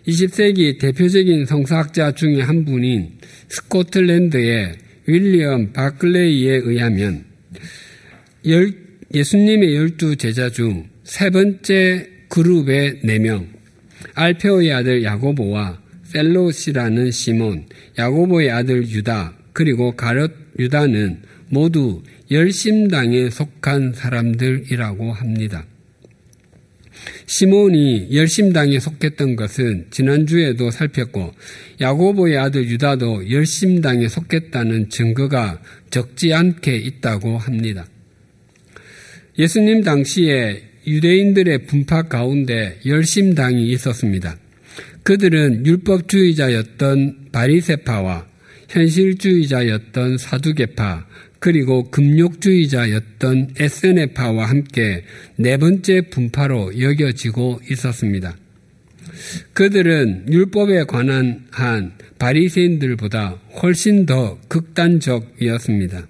20세기 0.08 0.80
대표적인 0.80 1.46
성사학자 1.46 2.12
중의 2.12 2.42
한 2.42 2.64
분인 2.64 3.12
스코틀랜드의 3.48 4.74
윌리엄 5.06 5.72
바클레이에 5.72 6.62
의하면 6.64 7.27
예수님의 9.14 9.74
열두 9.74 10.16
제자 10.16 10.50
중 10.50 10.88
세 11.08 11.30
번째 11.30 12.06
그룹의 12.28 13.00
네 13.02 13.18
명, 13.18 13.48
알페오의 14.12 14.74
아들 14.74 15.02
야고보와 15.02 15.80
셀롯이라는 16.04 17.10
시몬, 17.10 17.64
야고보의 17.98 18.50
아들 18.50 18.86
유다, 18.86 19.32
그리고 19.54 19.96
가롯 19.96 20.30
유다는 20.58 21.22
모두 21.48 22.02
열심당에 22.30 23.30
속한 23.30 23.94
사람들이라고 23.94 25.14
합니다. 25.14 25.64
시몬이 27.28 28.08
열심당에 28.10 28.80
속했던 28.80 29.36
것은 29.36 29.88
지난주에도 29.90 30.70
살폈고 30.70 31.34
야고보의 31.78 32.38
아들 32.38 32.66
유다도 32.66 33.30
열심당에 33.30 34.08
속했다는 34.08 34.88
증거가 34.88 35.60
적지 35.90 36.32
않게 36.32 36.76
있다고 36.76 37.36
합니다. 37.36 37.86
예수님 39.38 39.82
당시에 39.82 40.62
유대인들의 40.86 41.66
분파 41.66 42.04
가운데 42.04 42.80
열심당이 42.86 43.68
있었습니다. 43.72 44.38
그들은 45.02 45.66
율법주의자였던 45.66 47.28
바리세파와 47.30 48.26
현실주의자였던 48.70 50.16
사두개파 50.16 51.06
그리고 51.38 51.90
금욕주의자였던 51.90 53.54
에스네파와 53.58 54.46
함께 54.46 55.04
네 55.36 55.56
번째 55.56 56.02
분파로 56.10 56.80
여겨지고 56.80 57.60
있었습니다. 57.70 58.36
그들은 59.52 60.32
율법에 60.32 60.84
관한 60.84 61.46
한 61.50 61.92
바리새인들보다 62.18 63.38
훨씬 63.62 64.06
더 64.06 64.38
극단적이었습니다. 64.48 66.06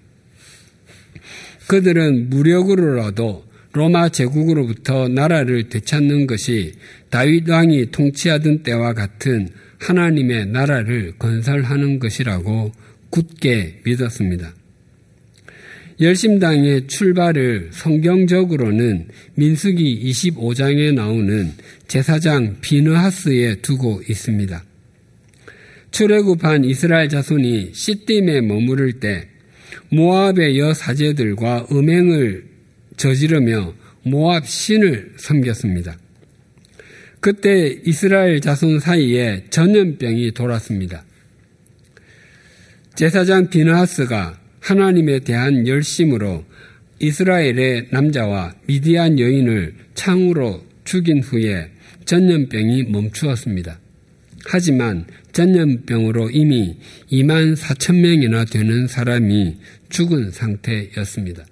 그들은 1.69 2.31
무력으로라도 2.31 3.45
로마 3.73 4.09
제국으로부터 4.09 5.09
나라를 5.09 5.69
되찾는 5.69 6.27
것이 6.27 6.73
다윗 7.11 7.49
왕이 7.49 7.91
통치하던 7.91 8.63
때와 8.63 8.95
같은 8.95 9.51
하나님의 9.79 10.47
나라를 10.47 11.13
건설하는 11.19 11.99
것이라고 11.99 12.73
굳게 13.11 13.83
믿었습니다. 13.85 14.55
열심당의 16.01 16.87
출발을 16.87 17.71
성경적으로는 17.73 19.09
민수기 19.35 20.09
25장에 20.11 20.95
나오는 20.95 21.53
제사장 21.89 22.59
비느하스에 22.61 23.57
두고 23.57 24.03
있습니다. 24.09 24.65
출애굽한 25.91 26.65
이스라엘 26.65 27.09
자손이 27.09 27.71
시딤에 27.73 28.43
머무를 28.43 29.01
때 29.01 29.29
모압의 29.91 30.59
여 30.59 30.73
사제들과 30.73 31.67
음행을 31.73 32.45
저지르며 32.97 33.75
모압 34.05 34.47
신을 34.47 35.15
섬겼습니다. 35.17 35.99
그때 37.21 37.77
이스라엘 37.85 38.41
자손 38.41 38.79
사이에 38.79 39.47
전염병이 39.51 40.33
돌았습니다. 40.33 41.05
제사장 42.95 43.49
비나하스가 43.49 44.39
하나님에 44.69 45.21
대한 45.21 45.67
열심으로 45.67 46.45
이스라엘의 46.99 47.87
남자와 47.91 48.55
미디안 48.67 49.19
여인을 49.19 49.75
창으로 49.95 50.63
죽인 50.85 51.23
후에 51.23 51.71
전염병이 52.05 52.85
멈추었습니다. 52.85 53.81
하지만 54.45 55.07
전염병으로 55.33 56.31
이미 56.31 56.77
2만 57.11 57.57
4천 57.57 58.01
명이나 58.01 58.45
되는 58.45 58.87
사람이 58.87 59.57
죽은 59.89 60.33
상태였습니다. 60.33 61.47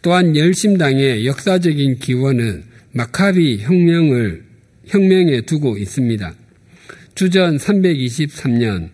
또한 0.00 0.34
열심당의 0.34 1.26
역사적인 1.26 1.98
기원은 1.98 2.64
마카비 2.92 3.58
혁명을 3.58 4.42
혁명에 4.86 5.42
두고 5.42 5.76
있습니다. 5.76 6.34
주전 7.14 7.58
323년 7.58 8.88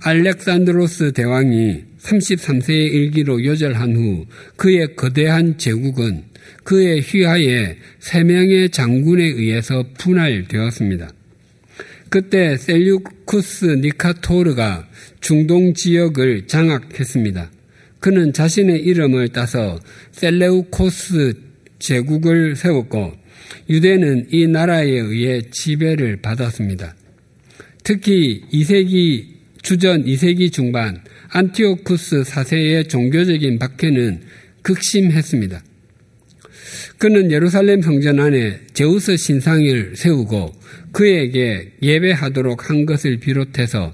알렉산드로스 0.00 1.12
대왕이 1.12 1.84
33세의 1.98 2.92
일기로 2.92 3.44
요절한 3.44 3.96
후 3.96 4.26
그의 4.56 4.94
거대한 4.94 5.58
제국은 5.58 6.24
그의 6.62 7.00
휘하에 7.00 7.76
세 7.98 8.22
명의 8.22 8.70
장군에 8.70 9.24
의해서 9.24 9.84
분할되었습니다. 9.98 11.10
그때 12.08 12.56
셀류쿠스 12.56 13.66
니카토르가 13.82 14.88
중동 15.20 15.74
지역을 15.74 16.46
장악했습니다. 16.46 17.50
그는 17.98 18.32
자신의 18.32 18.80
이름을 18.82 19.30
따서 19.30 19.80
셀레우코스 20.12 21.34
제국을 21.78 22.54
세웠고 22.54 23.12
유대는 23.68 24.28
이 24.30 24.46
나라에 24.46 24.90
의해 24.90 25.42
지배를 25.50 26.18
받았습니다. 26.22 26.94
특히 27.82 28.42
2세기 28.52 29.35
주전 29.66 30.04
2세기 30.04 30.52
중반 30.52 31.02
안티오쿠스 31.30 32.22
4세의 32.22 32.88
종교적인 32.88 33.58
박해는 33.58 34.20
극심했습니다. 34.62 35.60
그는 36.98 37.32
예루살렘 37.32 37.82
성전 37.82 38.20
안에 38.20 38.60
제우스 38.74 39.16
신상을 39.16 39.96
세우고 39.96 40.54
그에게 40.92 41.72
예배하도록 41.82 42.70
한 42.70 42.86
것을 42.86 43.16
비롯해서 43.16 43.92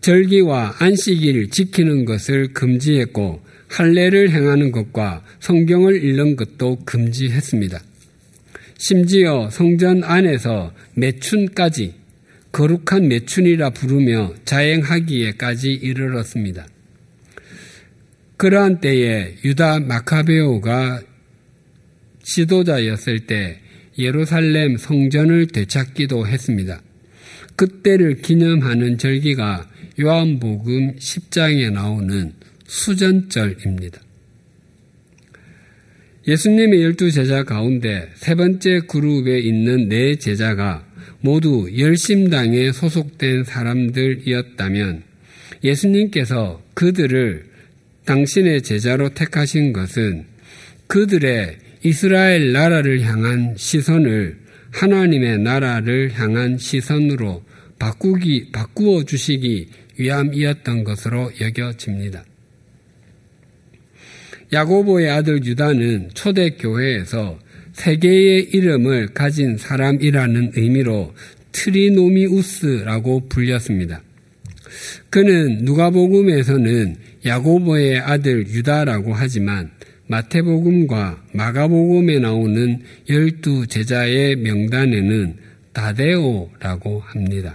절기와 0.00 0.74
안식일을 0.80 1.50
지키는 1.50 2.04
것을 2.04 2.52
금지했고 2.54 3.40
할례를 3.68 4.32
행하는 4.32 4.72
것과 4.72 5.24
성경을 5.38 6.04
읽는 6.04 6.34
것도 6.34 6.78
금지했습니다. 6.84 7.80
심지어 8.78 9.48
성전 9.48 10.02
안에서 10.02 10.72
매춘까지 10.94 11.97
거룩한 12.58 13.06
매춘이라 13.06 13.70
부르며 13.70 14.34
자행하기에까지 14.44 15.74
이르렀습니다. 15.74 16.66
그러한 18.36 18.80
때에 18.80 19.36
유다 19.44 19.78
마카베오가 19.78 21.00
지도자였을 22.24 23.26
때 23.26 23.60
예루살렘 23.96 24.76
성전을 24.76 25.46
되찾기도 25.46 26.26
했습니다. 26.26 26.82
그때를 27.54 28.16
기념하는 28.22 28.98
절기가 28.98 29.70
요한복음 30.00 30.96
10장에 30.96 31.70
나오는 31.72 32.32
수전절입니다. 32.66 34.00
예수님의 36.26 36.82
열두 36.82 37.12
제자 37.12 37.44
가운데 37.44 38.10
세 38.16 38.34
번째 38.34 38.80
그룹에 38.88 39.38
있는 39.38 39.88
네 39.88 40.16
제자가 40.16 40.87
모두 41.20 41.68
열심당에 41.76 42.72
소속된 42.72 43.44
사람들이었다면 43.44 45.02
예수님께서 45.64 46.62
그들을 46.74 47.44
당신의 48.04 48.62
제자로 48.62 49.10
택하신 49.10 49.72
것은 49.72 50.24
그들의 50.86 51.58
이스라엘 51.84 52.52
나라를 52.52 53.02
향한 53.02 53.54
시선을 53.56 54.38
하나님의 54.70 55.38
나라를 55.38 56.12
향한 56.18 56.58
시선으로 56.58 57.42
바꾸기, 57.78 58.50
바꾸어 58.52 59.04
주시기 59.04 59.68
위함이었던 59.98 60.84
것으로 60.84 61.30
여겨집니다. 61.40 62.24
야고보의 64.52 65.10
아들 65.10 65.44
유다는 65.44 66.10
초대교회에서 66.14 67.38
세 67.78 67.94
개의 67.96 68.48
이름을 68.52 69.14
가진 69.14 69.56
사람이라는 69.56 70.52
의미로 70.56 71.14
트리노미우스라고 71.52 73.28
불렸습니다. 73.28 74.02
그는 75.10 75.58
누가복음에서는 75.62 76.96
야고보의 77.24 78.00
아들 78.00 78.48
유다라고 78.48 79.14
하지만 79.14 79.70
마태복음과 80.08 81.22
마가복음에 81.32 82.18
나오는 82.18 82.80
열두 83.08 83.68
제자의 83.68 84.34
명단에는 84.36 85.36
다데오라고 85.72 86.98
합니다. 86.98 87.54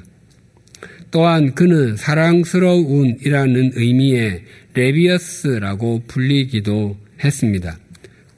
또한 1.11 1.53
그는 1.53 1.97
사랑스러운이라는 1.97 3.71
의미의 3.75 4.43
레비어스라고 4.73 6.03
불리기도 6.07 6.95
했습니다. 7.21 7.77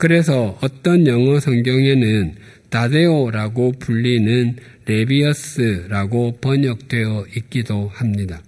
그래서 0.06 0.56
어떤 0.62 1.08
영어 1.08 1.40
성경에는 1.40 2.36
다데오라고 2.70 3.72
불리는 3.80 4.56
레비어스라고 4.86 6.38
번역되어 6.42 7.26
있기도 7.38 7.90
합니다. 7.92 8.40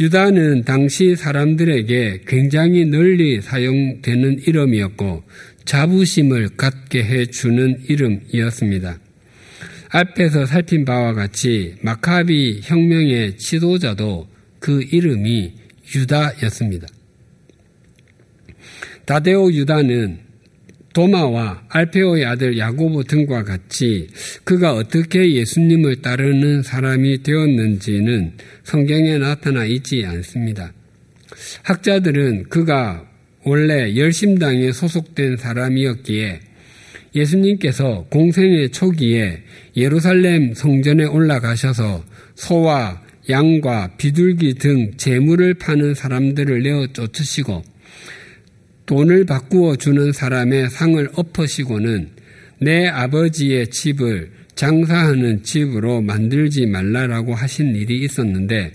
유다는 0.00 0.64
당시 0.64 1.14
사람들에게 1.14 2.22
굉장히 2.26 2.86
널리 2.86 3.42
사용되는 3.42 4.38
이름이었고 4.46 5.24
자부심을 5.66 6.56
갖게 6.56 7.04
해주는 7.04 7.82
이름이었습니다. 7.86 8.98
앞에서 9.90 10.46
살핀 10.46 10.86
바와 10.86 11.12
같이 11.12 11.74
마카비 11.82 12.60
혁명의 12.62 13.36
지도자도 13.36 14.26
그 14.58 14.82
이름이 14.90 15.52
유다였습니다. 15.94 16.88
다데오 19.06 19.52
유다는 19.52 20.18
도마와 20.92 21.64
알페오의 21.68 22.24
아들 22.26 22.58
야고보 22.58 23.04
등과 23.04 23.44
같이 23.44 24.08
그가 24.44 24.74
어떻게 24.74 25.32
예수님을 25.34 26.02
따르는 26.02 26.62
사람이 26.62 27.22
되었는지는 27.22 28.32
성경에 28.64 29.18
나타나 29.18 29.64
있지 29.64 30.04
않습니다. 30.04 30.72
학자들은 31.62 32.44
그가 32.50 33.08
원래 33.44 33.96
열심당에 33.96 34.72
소속된 34.72 35.38
사람이었기에 35.38 36.40
예수님께서 37.14 38.06
공생의 38.10 38.70
초기에 38.70 39.42
예루살렘 39.76 40.54
성전에 40.54 41.04
올라가셔서 41.04 42.04
소와 42.34 43.02
양과 43.28 43.96
비둘기 43.96 44.54
등 44.54 44.92
재물을 44.96 45.54
파는 45.54 45.94
사람들을 45.94 46.62
내어 46.62 46.86
쫓으시고 46.88 47.62
돈을 48.86 49.24
바꾸어 49.26 49.76
주는 49.76 50.12
사람의 50.12 50.70
상을 50.70 51.08
엎으시고는 51.14 52.10
내 52.58 52.86
아버지의 52.86 53.68
집을 53.68 54.30
장사하는 54.54 55.42
집으로 55.42 56.02
만들지 56.02 56.66
말라라고 56.66 57.34
하신 57.34 57.74
일이 57.74 58.04
있었는데 58.04 58.72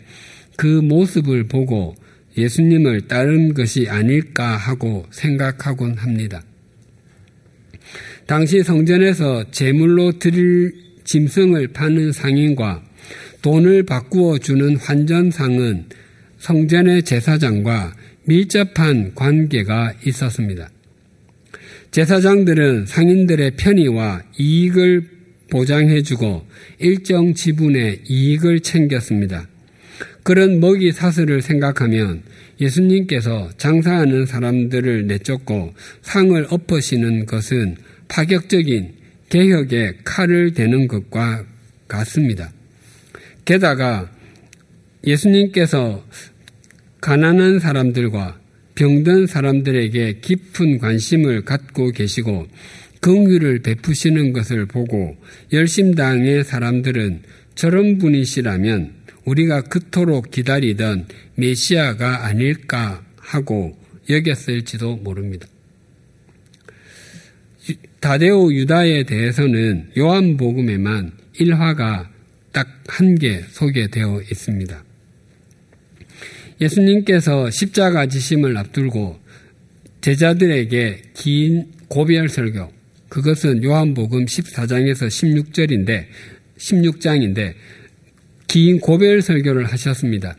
그 0.56 0.66
모습을 0.68 1.48
보고 1.48 1.96
예수님을 2.38 3.08
따른 3.08 3.54
것이 3.54 3.88
아닐까 3.90 4.58
하고 4.58 5.06
생각하곤 5.12 5.96
합니다. 5.96 6.42
당시 8.26 8.62
성전에서 8.64 9.52
제물로 9.52 10.20
드릴 10.20 10.74
짐승을 11.06 11.70
파는 11.70 12.12
상인과 12.12 12.84
돈을 13.42 13.84
바꾸어 13.84 14.38
주는 14.40 14.76
환전상은 14.76 15.86
성전의 16.40 17.04
제사장과 17.04 17.94
밀접한 18.28 19.16
관계가 19.16 19.94
있었습니다. 20.06 20.70
제사장들은 21.92 22.86
상인들의 22.86 23.52
편의와 23.52 24.22
이익을 24.38 25.10
보장해주고 25.50 26.46
일정 26.80 27.34
지분의 27.34 28.02
이익을 28.06 28.60
챙겼습니다. 28.60 29.48
그런 30.24 30.60
먹이 30.60 30.92
사슬을 30.92 31.42
생각하면 31.42 32.22
예수님께서 32.60 33.50
장사하는 33.58 34.26
사람들을 34.26 35.08
내쫓고 35.08 35.74
상을 36.02 36.46
엎으시는 36.50 37.26
것은 37.26 37.78
파격적인 38.10 38.94
개혁의 39.30 40.00
칼을 40.04 40.54
대는 40.54 40.88
것과 40.88 41.46
같습니다. 41.88 42.52
게다가 43.46 44.12
예수님께서 45.06 46.04
가난한 47.02 47.60
사람들과 47.60 48.40
병든 48.76 49.28
사람들에게 49.28 50.20
깊은 50.22 50.78
관심을 50.80 51.46
갖고 51.46 51.92
계시고 51.92 52.48
긍휼을 53.02 53.60
베푸시는 53.62 54.34
것을 54.34 54.66
보고 54.66 55.18
열심당의 55.54 56.44
사람들은 56.44 57.24
저런 57.56 57.98
분이시라면 57.98 58.94
우리가 59.26 59.62
그토록 59.62 60.32
기다리던 60.32 61.08
메시아가 61.36 62.26
아닐까 62.26 63.04
하고 63.18 63.78
여겼을지도 64.10 64.98
모릅니다. 64.98 65.48
다데오 68.00 68.54
유다에 68.54 69.04
대해서는 69.04 69.92
요한복음에만 69.98 71.12
1화가 71.40 72.08
딱 72.52 72.78
한 72.90 73.16
개 73.16 73.42
소개되어 73.50 74.22
있습니다. 74.32 74.87
예수님께서 76.60 77.50
십자가 77.52 78.08
지심을 78.08 78.58
앞두고 78.58 79.20
제자들에게 80.02 81.02
긴 81.14 81.66
고별 81.88 82.30
설교, 82.30 82.72
그것은 83.10 83.64
요한복음 83.64 84.26
14장에서 84.26 85.08
16절인데, 85.08 86.06
16장인데, 86.58 87.54
긴 88.48 88.80
고별 88.80 89.22
설교를 89.22 89.66
하셨습니다. 89.66 90.36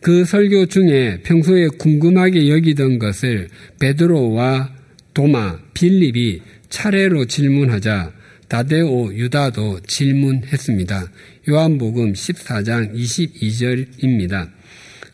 그 0.00 0.24
설교 0.24 0.66
중에 0.66 1.20
평소에 1.22 1.68
궁금하게 1.78 2.48
여기던 2.48 2.98
것을 2.98 3.48
베드로와 3.78 4.74
도마, 5.14 5.58
빌립이 5.74 6.40
차례로 6.70 7.26
질문하자 7.26 8.12
다데오 8.48 9.14
유다도 9.14 9.80
질문했습니다. 9.86 11.10
요한복음 11.48 12.14
14장 12.14 12.94
22절입니다. 12.94 14.50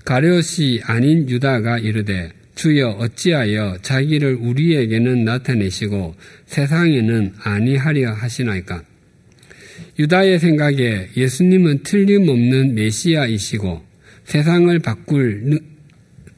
가룟이 0.09 0.81
아닌 0.85 1.29
유다가 1.29 1.79
이르되 1.79 2.31
주여 2.55 2.97
어찌하여 2.99 3.77
자기를 3.83 4.37
우리에게는 4.41 5.27
나타내시고 5.27 6.15
세상에는 6.47 7.35
아니하려 7.39 8.15
하시나이까? 8.15 8.85
유다의 9.99 10.39
생각에 10.39 11.09
예수님은 11.15 11.83
틀림없는 11.83 12.75
메시아이시고 12.75 13.83
세상을 14.25 14.79
바꿀, 14.79 15.61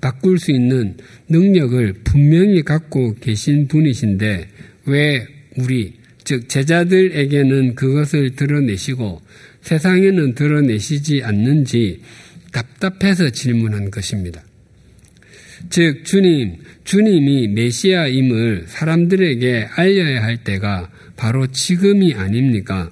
바꿀 0.00 0.40
수 0.40 0.50
있는 0.50 0.96
능력을 1.28 1.94
분명히 2.02 2.62
갖고 2.62 3.14
계신 3.20 3.68
분이신데 3.68 4.48
왜 4.86 5.26
우리, 5.58 5.92
즉 6.24 6.48
제자들에게는 6.48 7.76
그것을 7.76 8.34
드러내시고 8.34 9.22
세상에는 9.62 10.34
드러내시지 10.34 11.22
않는지 11.22 12.00
답답해서 12.52 13.30
질문한 13.30 13.90
것입니다. 13.90 14.42
즉, 15.68 16.04
주님, 16.04 16.56
주님이 16.84 17.48
메시아임을 17.48 18.64
사람들에게 18.66 19.68
알려야 19.76 20.22
할 20.22 20.42
때가 20.42 20.90
바로 21.16 21.46
지금이 21.46 22.14
아닙니까? 22.14 22.90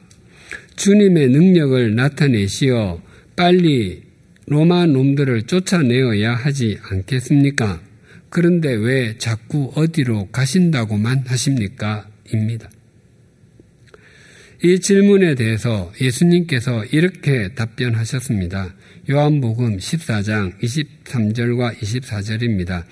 주님의 0.76 1.28
능력을 1.28 1.94
나타내시어 1.94 3.02
빨리 3.34 4.02
로마 4.46 4.86
놈들을 4.86 5.42
쫓아내어야 5.42 6.34
하지 6.34 6.78
않겠습니까? 6.82 7.80
그런데 8.30 8.74
왜 8.74 9.16
자꾸 9.18 9.72
어디로 9.74 10.28
가신다고만 10.30 11.24
하십니까? 11.26 12.08
입니다. 12.32 12.70
이 14.62 14.80
질문에 14.80 15.34
대해서 15.34 15.92
예수님께서 16.00 16.84
이렇게 16.86 17.54
답변하셨습니다. 17.54 18.74
요한복음 19.10 19.78
14장 19.78 20.60
23절과 20.60 21.78
24절입니다. 21.78 22.84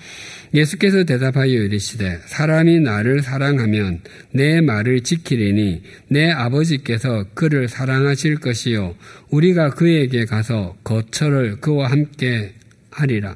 예수께서 0.51 1.03
대답하여 1.03 1.45
이르시되 1.45 2.21
사람이 2.25 2.79
나를 2.79 3.21
사랑하면 3.21 4.01
내 4.31 4.59
말을 4.61 5.01
지키리니 5.01 5.83
내 6.07 6.31
아버지께서 6.31 7.23
그를 7.35 7.67
사랑하실 7.67 8.37
것이요 8.37 8.95
우리가 9.29 9.69
그에게 9.69 10.25
가서 10.25 10.75
거처를 10.83 11.57
그와 11.61 11.91
함께 11.91 12.55
하리라. 12.89 13.35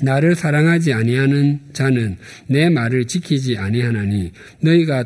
나를 0.00 0.36
사랑하지 0.36 0.94
아니하는 0.94 1.60
자는 1.74 2.16
내 2.46 2.70
말을 2.70 3.04
지키지 3.04 3.58
아니하나니 3.58 4.32
너희가 4.60 5.04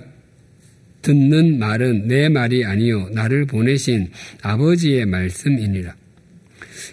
듣는 1.00 1.58
말은 1.58 2.06
내 2.06 2.28
말이 2.28 2.64
아니요 2.64 3.08
나를 3.08 3.46
보내신 3.46 4.12
아버지의 4.42 5.06
말씀이니라. 5.06 6.01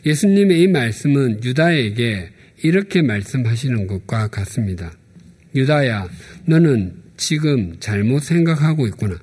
예수님의 0.05 0.61
이 0.61 0.67
말씀은 0.67 1.43
유다에게 1.43 2.29
이렇게 2.63 3.01
말씀하시는 3.01 3.87
것과 3.87 4.27
같습니다. 4.27 4.91
유다야, 5.55 6.07
너는 6.45 6.93
지금 7.17 7.75
잘못 7.79 8.23
생각하고 8.23 8.87
있구나. 8.87 9.17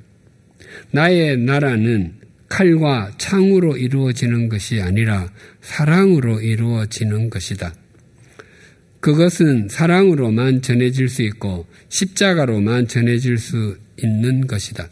나의 0.90 1.38
나라는 1.38 2.14
칼과 2.48 3.12
창으로 3.18 3.76
이루어지는 3.76 4.48
것이 4.48 4.80
아니라 4.80 5.32
사랑으로 5.60 6.40
이루어지는 6.40 7.30
것이다. 7.30 7.74
그것은 9.00 9.68
사랑으로만 9.68 10.62
전해질 10.62 11.08
수 11.08 11.22
있고 11.22 11.66
십자가로만 11.88 12.88
전해질 12.88 13.38
수 13.38 13.76
있는 14.02 14.46
것이다. 14.46 14.88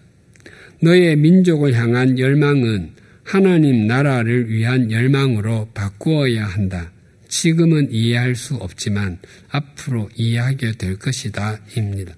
너의 0.81 1.17
민족을 1.17 1.75
향한 1.75 2.19
열망은 2.19 2.91
하나님 3.25 3.87
나라를 3.87 4.51
위한 4.51 4.93
열망으로 4.93 5.71
바꾸어야 5.75 6.47
한다. 6.47 6.93
지금은 7.27 7.91
이해할 7.91 8.37
수 8.37 8.55
없지만 8.55 9.19
앞으로 9.49 10.09
이해하게 10.15 10.73
될 10.73 10.97
것이다. 10.99 11.59
입니다. 11.77 12.15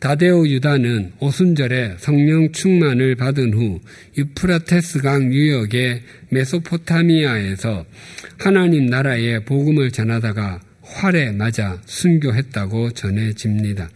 다데오 0.00 0.46
유다는 0.46 1.12
오순절에 1.18 1.96
성령 1.98 2.52
충만을 2.52 3.16
받은 3.16 3.52
후 3.52 3.80
유프라테스강 4.16 5.32
유역의 5.32 6.02
메소포타미아에서 6.30 7.84
하나님 8.38 8.86
나라의 8.86 9.44
복음을 9.44 9.90
전하다가 9.90 10.60
활에 10.82 11.32
맞아 11.32 11.80
순교했다고 11.84 12.92
전해집니다. 12.92 13.90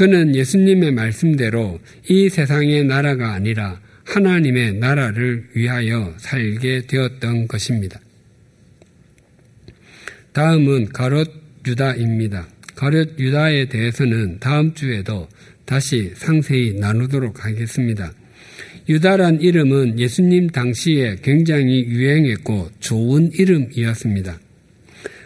그는 0.00 0.34
예수님의 0.34 0.92
말씀대로 0.92 1.78
이 2.08 2.30
세상의 2.30 2.84
나라가 2.84 3.34
아니라 3.34 3.78
하나님의 4.06 4.76
나라를 4.76 5.50
위하여 5.54 6.14
살게 6.16 6.86
되었던 6.86 7.46
것입니다. 7.46 8.00
다음은 10.32 10.88
가롯 10.88 11.30
유다입니다. 11.66 12.48
가롯 12.76 13.18
유다에 13.18 13.66
대해서는 13.68 14.38
다음 14.40 14.72
주에도 14.72 15.28
다시 15.66 16.12
상세히 16.14 16.72
나누도록 16.80 17.44
하겠습니다. 17.44 18.10
유다란 18.88 19.42
이름은 19.42 19.98
예수님 19.98 20.48
당시에 20.48 21.16
굉장히 21.22 21.84
유행했고 21.84 22.70
좋은 22.80 23.32
이름이었습니다. 23.34 24.40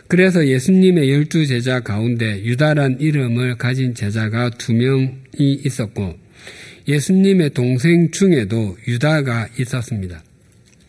그래서 0.09 0.47
예수님의 0.47 1.11
열두 1.11 1.47
제자 1.47 1.81
가운데 1.81 2.43
유다란 2.45 2.99
이름을 3.01 3.57
가진 3.57 3.95
제자가 3.95 4.51
두 4.51 4.75
명이 4.75 5.63
있었고 5.65 6.15
예수님의 6.87 7.51
동생 7.51 8.11
중에도 8.11 8.77
유다가 8.87 9.49
있었습니다. 9.59 10.23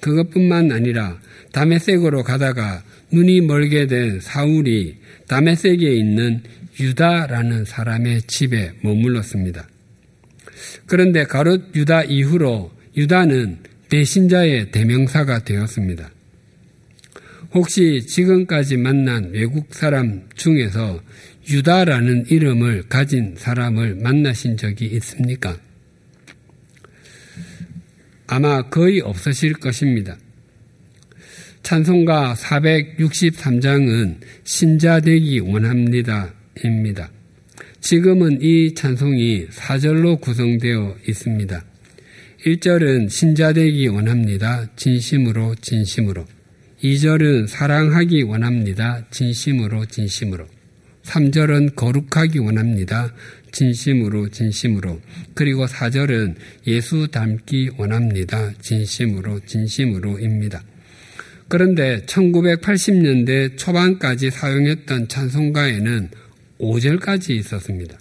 그것뿐만 0.01 0.71
아니라 0.71 1.19
다메섹으로 1.54 2.23
가다가 2.23 2.84
눈이 3.12 3.41
멀게 3.41 3.88
된 3.88 4.19
사울이 4.19 4.97
다메섹에 5.28 5.95
있는 5.95 6.41
유다라는 6.80 7.65
사람의 7.65 8.23
집에 8.23 8.73
머물렀습니다. 8.82 9.67
그런데 10.86 11.23
가롯 11.23 11.75
유다 11.75 12.04
이후로 12.04 12.71
유다는 12.97 13.60
배신자의 13.89 14.71
대명사가 14.71 15.45
되었습니다. 15.45 16.12
혹시 17.56 18.06
지금까지 18.06 18.76
만난 18.76 19.32
외국 19.32 19.74
사람 19.74 20.28
중에서 20.36 21.02
유다라는 21.50 22.26
이름을 22.30 22.89
가진 22.89 23.36
사람을 23.38 23.96
만나신 23.96 24.58
적이 24.58 24.88
있습니까? 24.98 25.58
아마 28.28 28.70
거의 28.70 29.00
없으실 29.00 29.54
것입니다. 29.54 30.18
찬송가 31.63 32.34
463장은 32.36 34.18
신자되기 34.44 35.39
원합니다. 35.39 36.34
입니다. 36.62 37.10
지금은 37.80 38.41
이 38.41 38.74
찬송이 38.74 39.48
사절로 39.52 40.18
구성되어 40.18 40.98
있습니다. 41.08 41.63
1절은 42.46 43.10
신자되기 43.10 43.88
원합니다. 43.88 44.68
진심으로 44.76 45.56
진심으로. 45.62 46.35
2절은 46.86 47.48
사랑하기 47.48 48.21
원합니다. 48.21 49.04
진심으로 49.10 49.88
진심으로. 49.88 50.45
3절은 51.02 51.74
거룩하기 51.76 52.38
원합니다. 52.38 53.12
진심으로 53.52 54.30
진심으로. 54.30 55.02
그리고 55.34 55.65
4절은 55.65 56.36
예수 56.67 57.08
닮기 57.08 57.71
원합니다. 57.78 58.52
진심으로 58.62 59.39
진심으로입니다. 59.48 60.62
그런데 61.48 62.04
1980년대 62.06 63.58
초반까지 63.58 64.30
사용했던 64.30 65.08
찬송가에는 65.08 66.10
5절까지 66.60 67.32
있었습니다. 67.32 67.98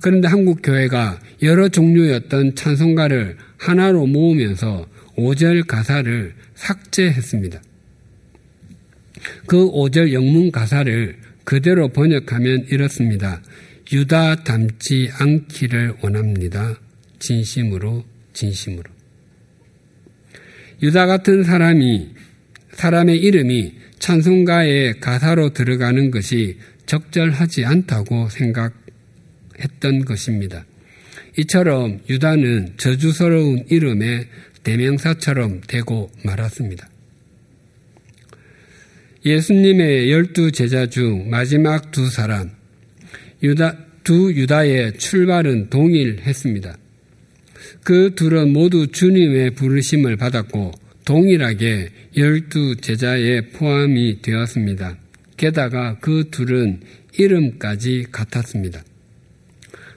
그런데 0.00 0.28
한국 0.28 0.60
교회가 0.62 1.20
여러 1.42 1.68
종류였던 1.68 2.54
찬송가를 2.54 3.36
하나로 3.58 4.06
모으면서 4.06 4.86
5절 5.18 5.66
가사를 5.66 6.34
삭제했습니다. 6.56 7.62
그 9.46 9.70
5절 9.70 10.12
영문 10.12 10.50
가사를 10.50 11.16
그대로 11.44 11.88
번역하면 11.88 12.66
이렇습니다. 12.68 13.40
유다 13.92 14.42
닮지 14.42 15.10
않기를 15.12 15.94
원합니다. 16.02 16.80
진심으로, 17.20 18.04
진심으로. 18.32 18.90
유다 20.82 21.06
같은 21.06 21.44
사람이, 21.44 22.10
사람의 22.72 23.18
이름이 23.18 23.74
찬송가의 23.98 25.00
가사로 25.00 25.52
들어가는 25.52 26.10
것이 26.10 26.58
적절하지 26.86 27.64
않다고 27.64 28.28
생각했던 28.28 30.04
것입니다. 30.04 30.66
이처럼 31.38 32.00
유다는 32.08 32.74
저주스러운 32.76 33.64
이름의 33.68 34.26
대명사처럼 34.66 35.60
되고 35.68 36.10
말았습니다. 36.24 36.88
예수님의 39.24 40.10
열두 40.10 40.50
제자 40.50 40.86
중 40.86 41.30
마지막 41.30 41.92
두 41.92 42.10
사람, 42.10 42.50
유다, 43.44 43.78
두 44.02 44.32
유다의 44.34 44.98
출발은 44.98 45.70
동일했습니다. 45.70 46.78
그 47.84 48.14
둘은 48.16 48.52
모두 48.52 48.88
주님의 48.88 49.52
부르심을 49.52 50.16
받았고 50.16 50.72
동일하게 51.04 51.90
열두 52.16 52.76
제자에 52.80 53.50
포함이 53.52 54.20
되었습니다. 54.22 54.96
게다가 55.36 55.98
그 56.00 56.28
둘은 56.32 56.80
이름까지 57.16 58.06
같았습니다. 58.10 58.82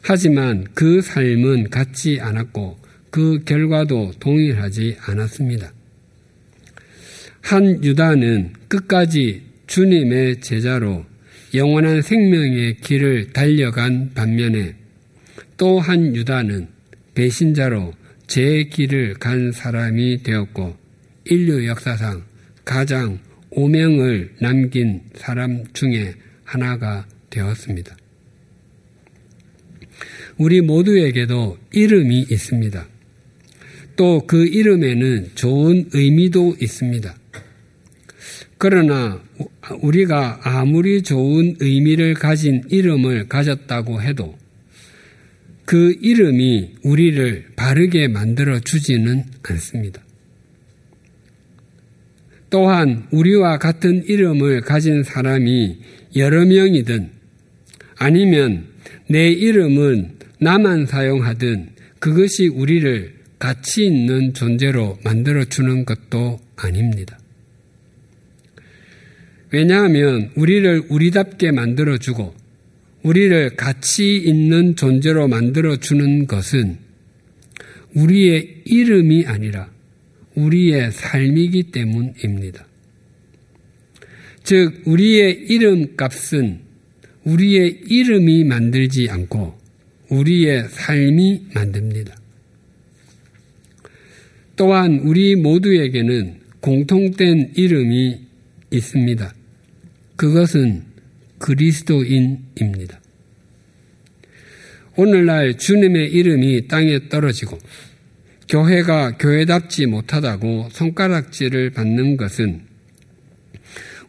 하지만 0.03 0.65
그 0.75 1.01
삶은 1.01 1.71
같지 1.71 2.19
않았고 2.21 2.88
그 3.11 3.43
결과도 3.43 4.11
동일하지 4.19 4.97
않았습니다. 5.01 5.73
한 7.41 7.83
유다는 7.83 8.53
끝까지 8.67 9.41
주님의 9.67 10.41
제자로 10.41 11.05
영원한 11.53 12.01
생명의 12.01 12.77
길을 12.77 13.33
달려간 13.33 14.11
반면에 14.13 14.75
또 15.57 15.79
한 15.79 16.15
유다는 16.15 16.67
배신자로 17.15 17.93
제 18.27 18.63
길을 18.65 19.15
간 19.15 19.51
사람이 19.51 20.23
되었고 20.23 20.77
인류 21.25 21.65
역사상 21.67 22.23
가장 22.63 23.19
오명을 23.49 24.35
남긴 24.39 25.01
사람 25.15 25.65
중에 25.73 26.13
하나가 26.43 27.07
되었습니다. 27.29 27.97
우리 30.37 30.61
모두에게도 30.61 31.57
이름이 31.73 32.27
있습니다. 32.29 32.87
또 33.99 34.21
그 34.25 34.45
이름에는 34.45 35.31
좋은 35.35 35.89
의미도 35.91 36.55
있습니다. 36.61 37.13
그러나 38.57 39.21
우리가 39.81 40.39
아무리 40.41 41.01
좋은 41.01 41.57
의미를 41.59 42.13
가진 42.13 42.63
이름을 42.69 43.27
가졌다고 43.27 44.01
해도 44.01 44.37
그 45.65 45.97
이름이 46.01 46.75
우리를 46.83 47.47
바르게 47.57 48.07
만들어 48.07 48.61
주지는 48.61 49.25
않습니다. 49.43 50.01
또한 52.49 53.05
우리와 53.11 53.57
같은 53.57 54.05
이름을 54.05 54.61
가진 54.61 55.03
사람이 55.03 55.77
여러 56.15 56.45
명이든 56.45 57.09
아니면 57.97 58.63
내 59.09 59.29
이름은 59.29 60.19
나만 60.39 60.85
사용하든 60.85 61.71
그것이 61.99 62.47
우리를 62.47 63.18
가치 63.39 63.85
있는 63.87 64.33
존재로 64.33 64.99
만들어 65.03 65.45
주는 65.45 65.85
것도 65.85 66.39
아닙니다. 66.57 67.17
왜냐하면 69.51 70.31
우리를 70.35 70.83
우리답게 70.89 71.51
만들어 71.51 71.97
주고 71.97 72.35
우리를 73.01 73.55
가치 73.55 74.17
있는 74.17 74.75
존재로 74.75 75.27
만들어 75.27 75.77
주는 75.77 76.27
것은 76.27 76.77
우리의 77.95 78.63
이름이 78.65 79.25
아니라 79.25 79.71
우리의 80.35 80.91
삶이기 80.91 81.71
때문입니다. 81.71 82.67
즉, 84.43 84.81
우리의 84.85 85.45
이름 85.49 85.95
값은 85.95 86.59
우리의 87.23 87.81
이름이 87.87 88.43
만들지 88.43 89.09
않고 89.09 89.57
우리의 90.09 90.67
삶이 90.69 91.47
만듭니다. 91.53 92.18
또한 94.59 94.99
우리 95.05 95.37
모두에게는 95.37 96.41
공통된 96.59 97.53
이름이 97.55 98.19
있습니다. 98.71 99.33
그것은 100.17 100.83
그리스도인입니다. 101.37 102.99
오늘날 104.97 105.57
주님의 105.57 106.11
이름이 106.11 106.67
땅에 106.67 107.07
떨어지고 107.07 107.57
교회가 108.49 109.15
교회답지 109.17 109.85
못하다고 109.85 110.67
손가락질을 110.73 111.69
받는 111.69 112.17
것은 112.17 112.63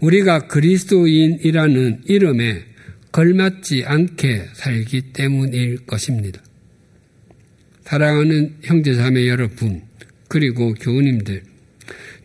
우리가 0.00 0.48
그리스도인이라는 0.48 2.02
이름에 2.06 2.64
걸맞지 3.12 3.84
않게 3.86 4.46
살기 4.54 5.12
때문일 5.12 5.86
것입니다. 5.86 6.42
사랑하는 7.84 8.56
형제자매 8.62 9.28
여러분, 9.28 9.88
그리고 10.30 10.74
교우님들, 10.74 11.42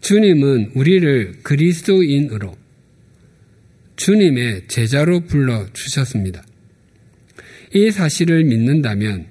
주님은 0.01 0.74
우리를 0.76 1.39
그리스도인으로 1.41 2.56
주님의 3.95 4.68
제자로 4.68 5.22
불러 5.22 5.66
주셨습니다. 5.74 6.43
이 7.74 7.89
사실을 7.89 8.43
믿는다면 8.43 9.26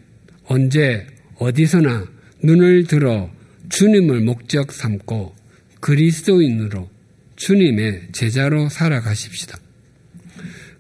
언제 0.47 1.07
어디서나 1.37 2.09
눈을 2.43 2.89
들어 2.89 3.31
주님을 3.69 4.23
목적 4.23 4.73
삼고 4.73 5.37
그리스도인으로 5.79 6.91
주님의 7.37 8.09
제자로 8.11 8.69
살아가십시다. 8.71 9.57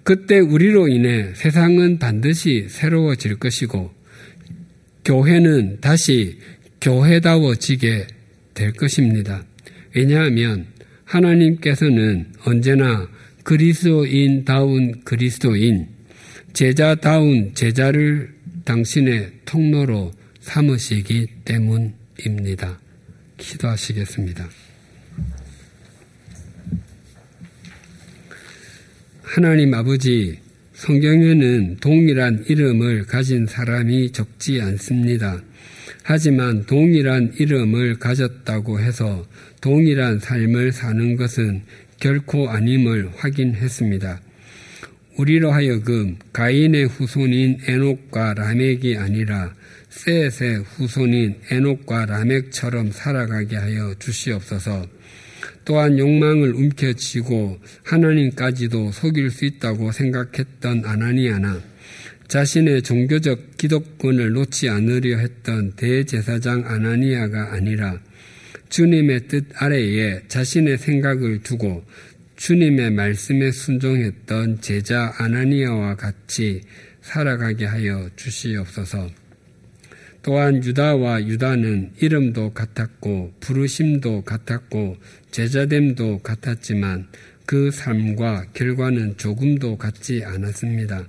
그때 0.03 0.40
우리로 0.40 0.88
인해 0.88 1.32
세상은 1.36 2.01
반드시 2.01 2.66
새로워질 2.68 3.36
것이고 3.36 3.95
교회는 5.05 5.80
다시 5.80 6.38
교회다워지게 6.85 8.07
될 8.53 8.72
것입니다. 8.74 9.43
왜냐하면 9.95 10.66
하나님께서는 11.07 12.26
언제나 12.45 13.09
그리스도인다운 13.43 15.03
그리스도인, 15.03 15.89
제자다운 16.53 17.55
제자를 17.55 18.35
당신의 18.64 19.32
통로로 19.47 20.12
삼으시기 20.41 21.26
때문입니다. 21.47 22.78
기도하시겠습니다. 23.39 24.47
하나님 29.22 29.72
아버지, 29.72 30.39
성경에는 30.74 31.78
동일한 31.80 32.45
이름을 32.47 33.07
가진 33.07 33.47
사람이 33.47 34.11
적지 34.12 34.61
않습니다. 34.61 35.43
하지만 36.03 36.64
동일한 36.66 37.32
이름을 37.39 37.99
가졌다고 37.99 38.80
해서 38.80 39.26
동일한 39.61 40.18
삶을 40.18 40.72
사는 40.72 41.16
것은 41.16 41.62
결코 41.99 42.51
아님을 42.51 43.11
확인했습니다. 43.16 44.20
우리로 45.16 45.53
하여금 45.53 46.16
가인의 46.32 46.87
후손인 46.87 47.59
에녹과 47.66 48.35
라멕이 48.35 48.97
아니라 48.97 49.55
셋의 49.89 50.64
후손인 50.64 51.37
에녹과 51.51 52.07
라멕처럼 52.07 52.91
살아가게 52.91 53.57
하여 53.57 53.95
주시옵소서. 53.99 54.87
또한 55.64 55.99
욕망을 55.99 56.55
움켜쥐고 56.55 57.59
하나님까지도 57.85 58.93
속일 58.93 59.30
수 59.30 59.45
있다고 59.45 59.93
생각했던 59.93 60.85
아나니아나 60.85 61.62
자신의 62.28 62.82
종교적 62.82 63.56
기독권을 63.56 64.32
놓지 64.32 64.68
않으려 64.68 65.18
했던 65.18 65.72
대제사장 65.76 66.64
아나니아가 66.66 67.52
아니라 67.52 68.00
주님의 68.68 69.28
뜻 69.28 69.46
아래에 69.54 70.22
자신의 70.28 70.78
생각을 70.78 71.42
두고 71.42 71.84
주님의 72.36 72.90
말씀에 72.90 73.52
순종했던 73.52 74.60
제자 74.60 75.12
아나니아와 75.18 75.94
같이 75.96 76.62
살아가게 77.02 77.66
하여 77.66 78.08
주시옵소서. 78.16 79.08
또한 80.22 80.64
유다와 80.64 81.26
유다는 81.26 81.92
이름도 82.00 82.54
같았고 82.54 83.34
부르심도 83.40 84.22
같았고 84.22 84.96
제자됨도 85.30 86.20
같았지만 86.20 87.08
그 87.44 87.70
삶과 87.70 88.46
결과는 88.54 89.18
조금도 89.18 89.76
같지 89.76 90.24
않았습니다. 90.24 91.06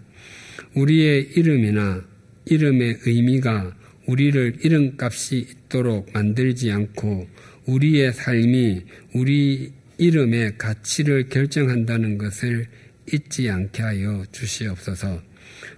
우리의 0.75 1.29
이름이나 1.35 2.03
이름의 2.45 2.99
의미가 3.05 3.75
우리를 4.07 4.57
이름값이 4.61 5.37
있도록 5.37 6.11
만들지 6.13 6.71
않고 6.71 7.27
우리의 7.65 8.13
삶이 8.13 8.81
우리 9.13 9.71
이름의 9.97 10.57
가치를 10.57 11.29
결정한다는 11.29 12.17
것을 12.17 12.67
잊지 13.11 13.49
않게 13.49 13.81
하여 13.81 14.25
주시옵소서. 14.31 15.21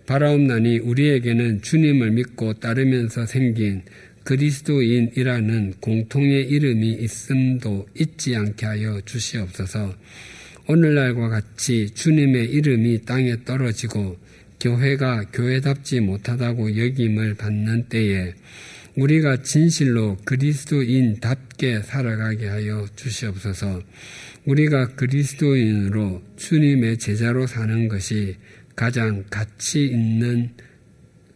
바라옵나니 0.06 0.80
우리에게는 0.80 1.62
주님을 1.62 2.12
믿고 2.12 2.54
따르면서 2.56 3.26
생긴 3.26 3.84
그리스도인이라는 4.24 5.76
공통의 5.80 6.50
이름이 6.50 6.98
있음도 7.02 7.88
잊지 7.98 8.36
않게 8.36 8.66
하여 8.66 9.00
주시옵소서. 9.06 9.96
오늘날과 10.68 11.30
같이 11.30 11.90
주님의 11.94 12.50
이름이 12.52 13.04
땅에 13.06 13.38
떨어지고 13.46 14.18
교회가 14.60 15.26
교회답지 15.32 16.00
못하다고 16.00 16.78
여김을 16.78 17.36
받는 17.36 17.90
때에 17.90 18.34
우리가 18.96 19.44
진실로 19.44 20.18
그리스도인답게 20.26 21.84
살아가게 21.84 22.48
하여 22.48 22.88
주시옵소서. 22.96 23.84
우리가 24.46 24.96
그리스도인으로 24.96 26.24
주님의 26.36 26.98
제자로 26.98 27.46
사는 27.46 27.88
것이 27.88 28.38
가장 28.76 29.24
가치 29.30 29.86
있는 29.86 30.52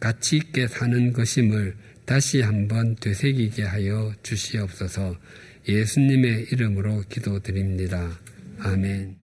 가치 0.00 0.38
있게 0.38 0.66
사는 0.66 1.12
것임을 1.12 1.76
다시 2.04 2.40
한번 2.40 2.96
되새기게 2.96 3.62
하여 3.62 4.12
주시옵소서. 4.24 5.16
예수님의 5.68 6.48
이름으로 6.50 7.04
기도드립니다. 7.08 8.18
아멘. 8.58 9.21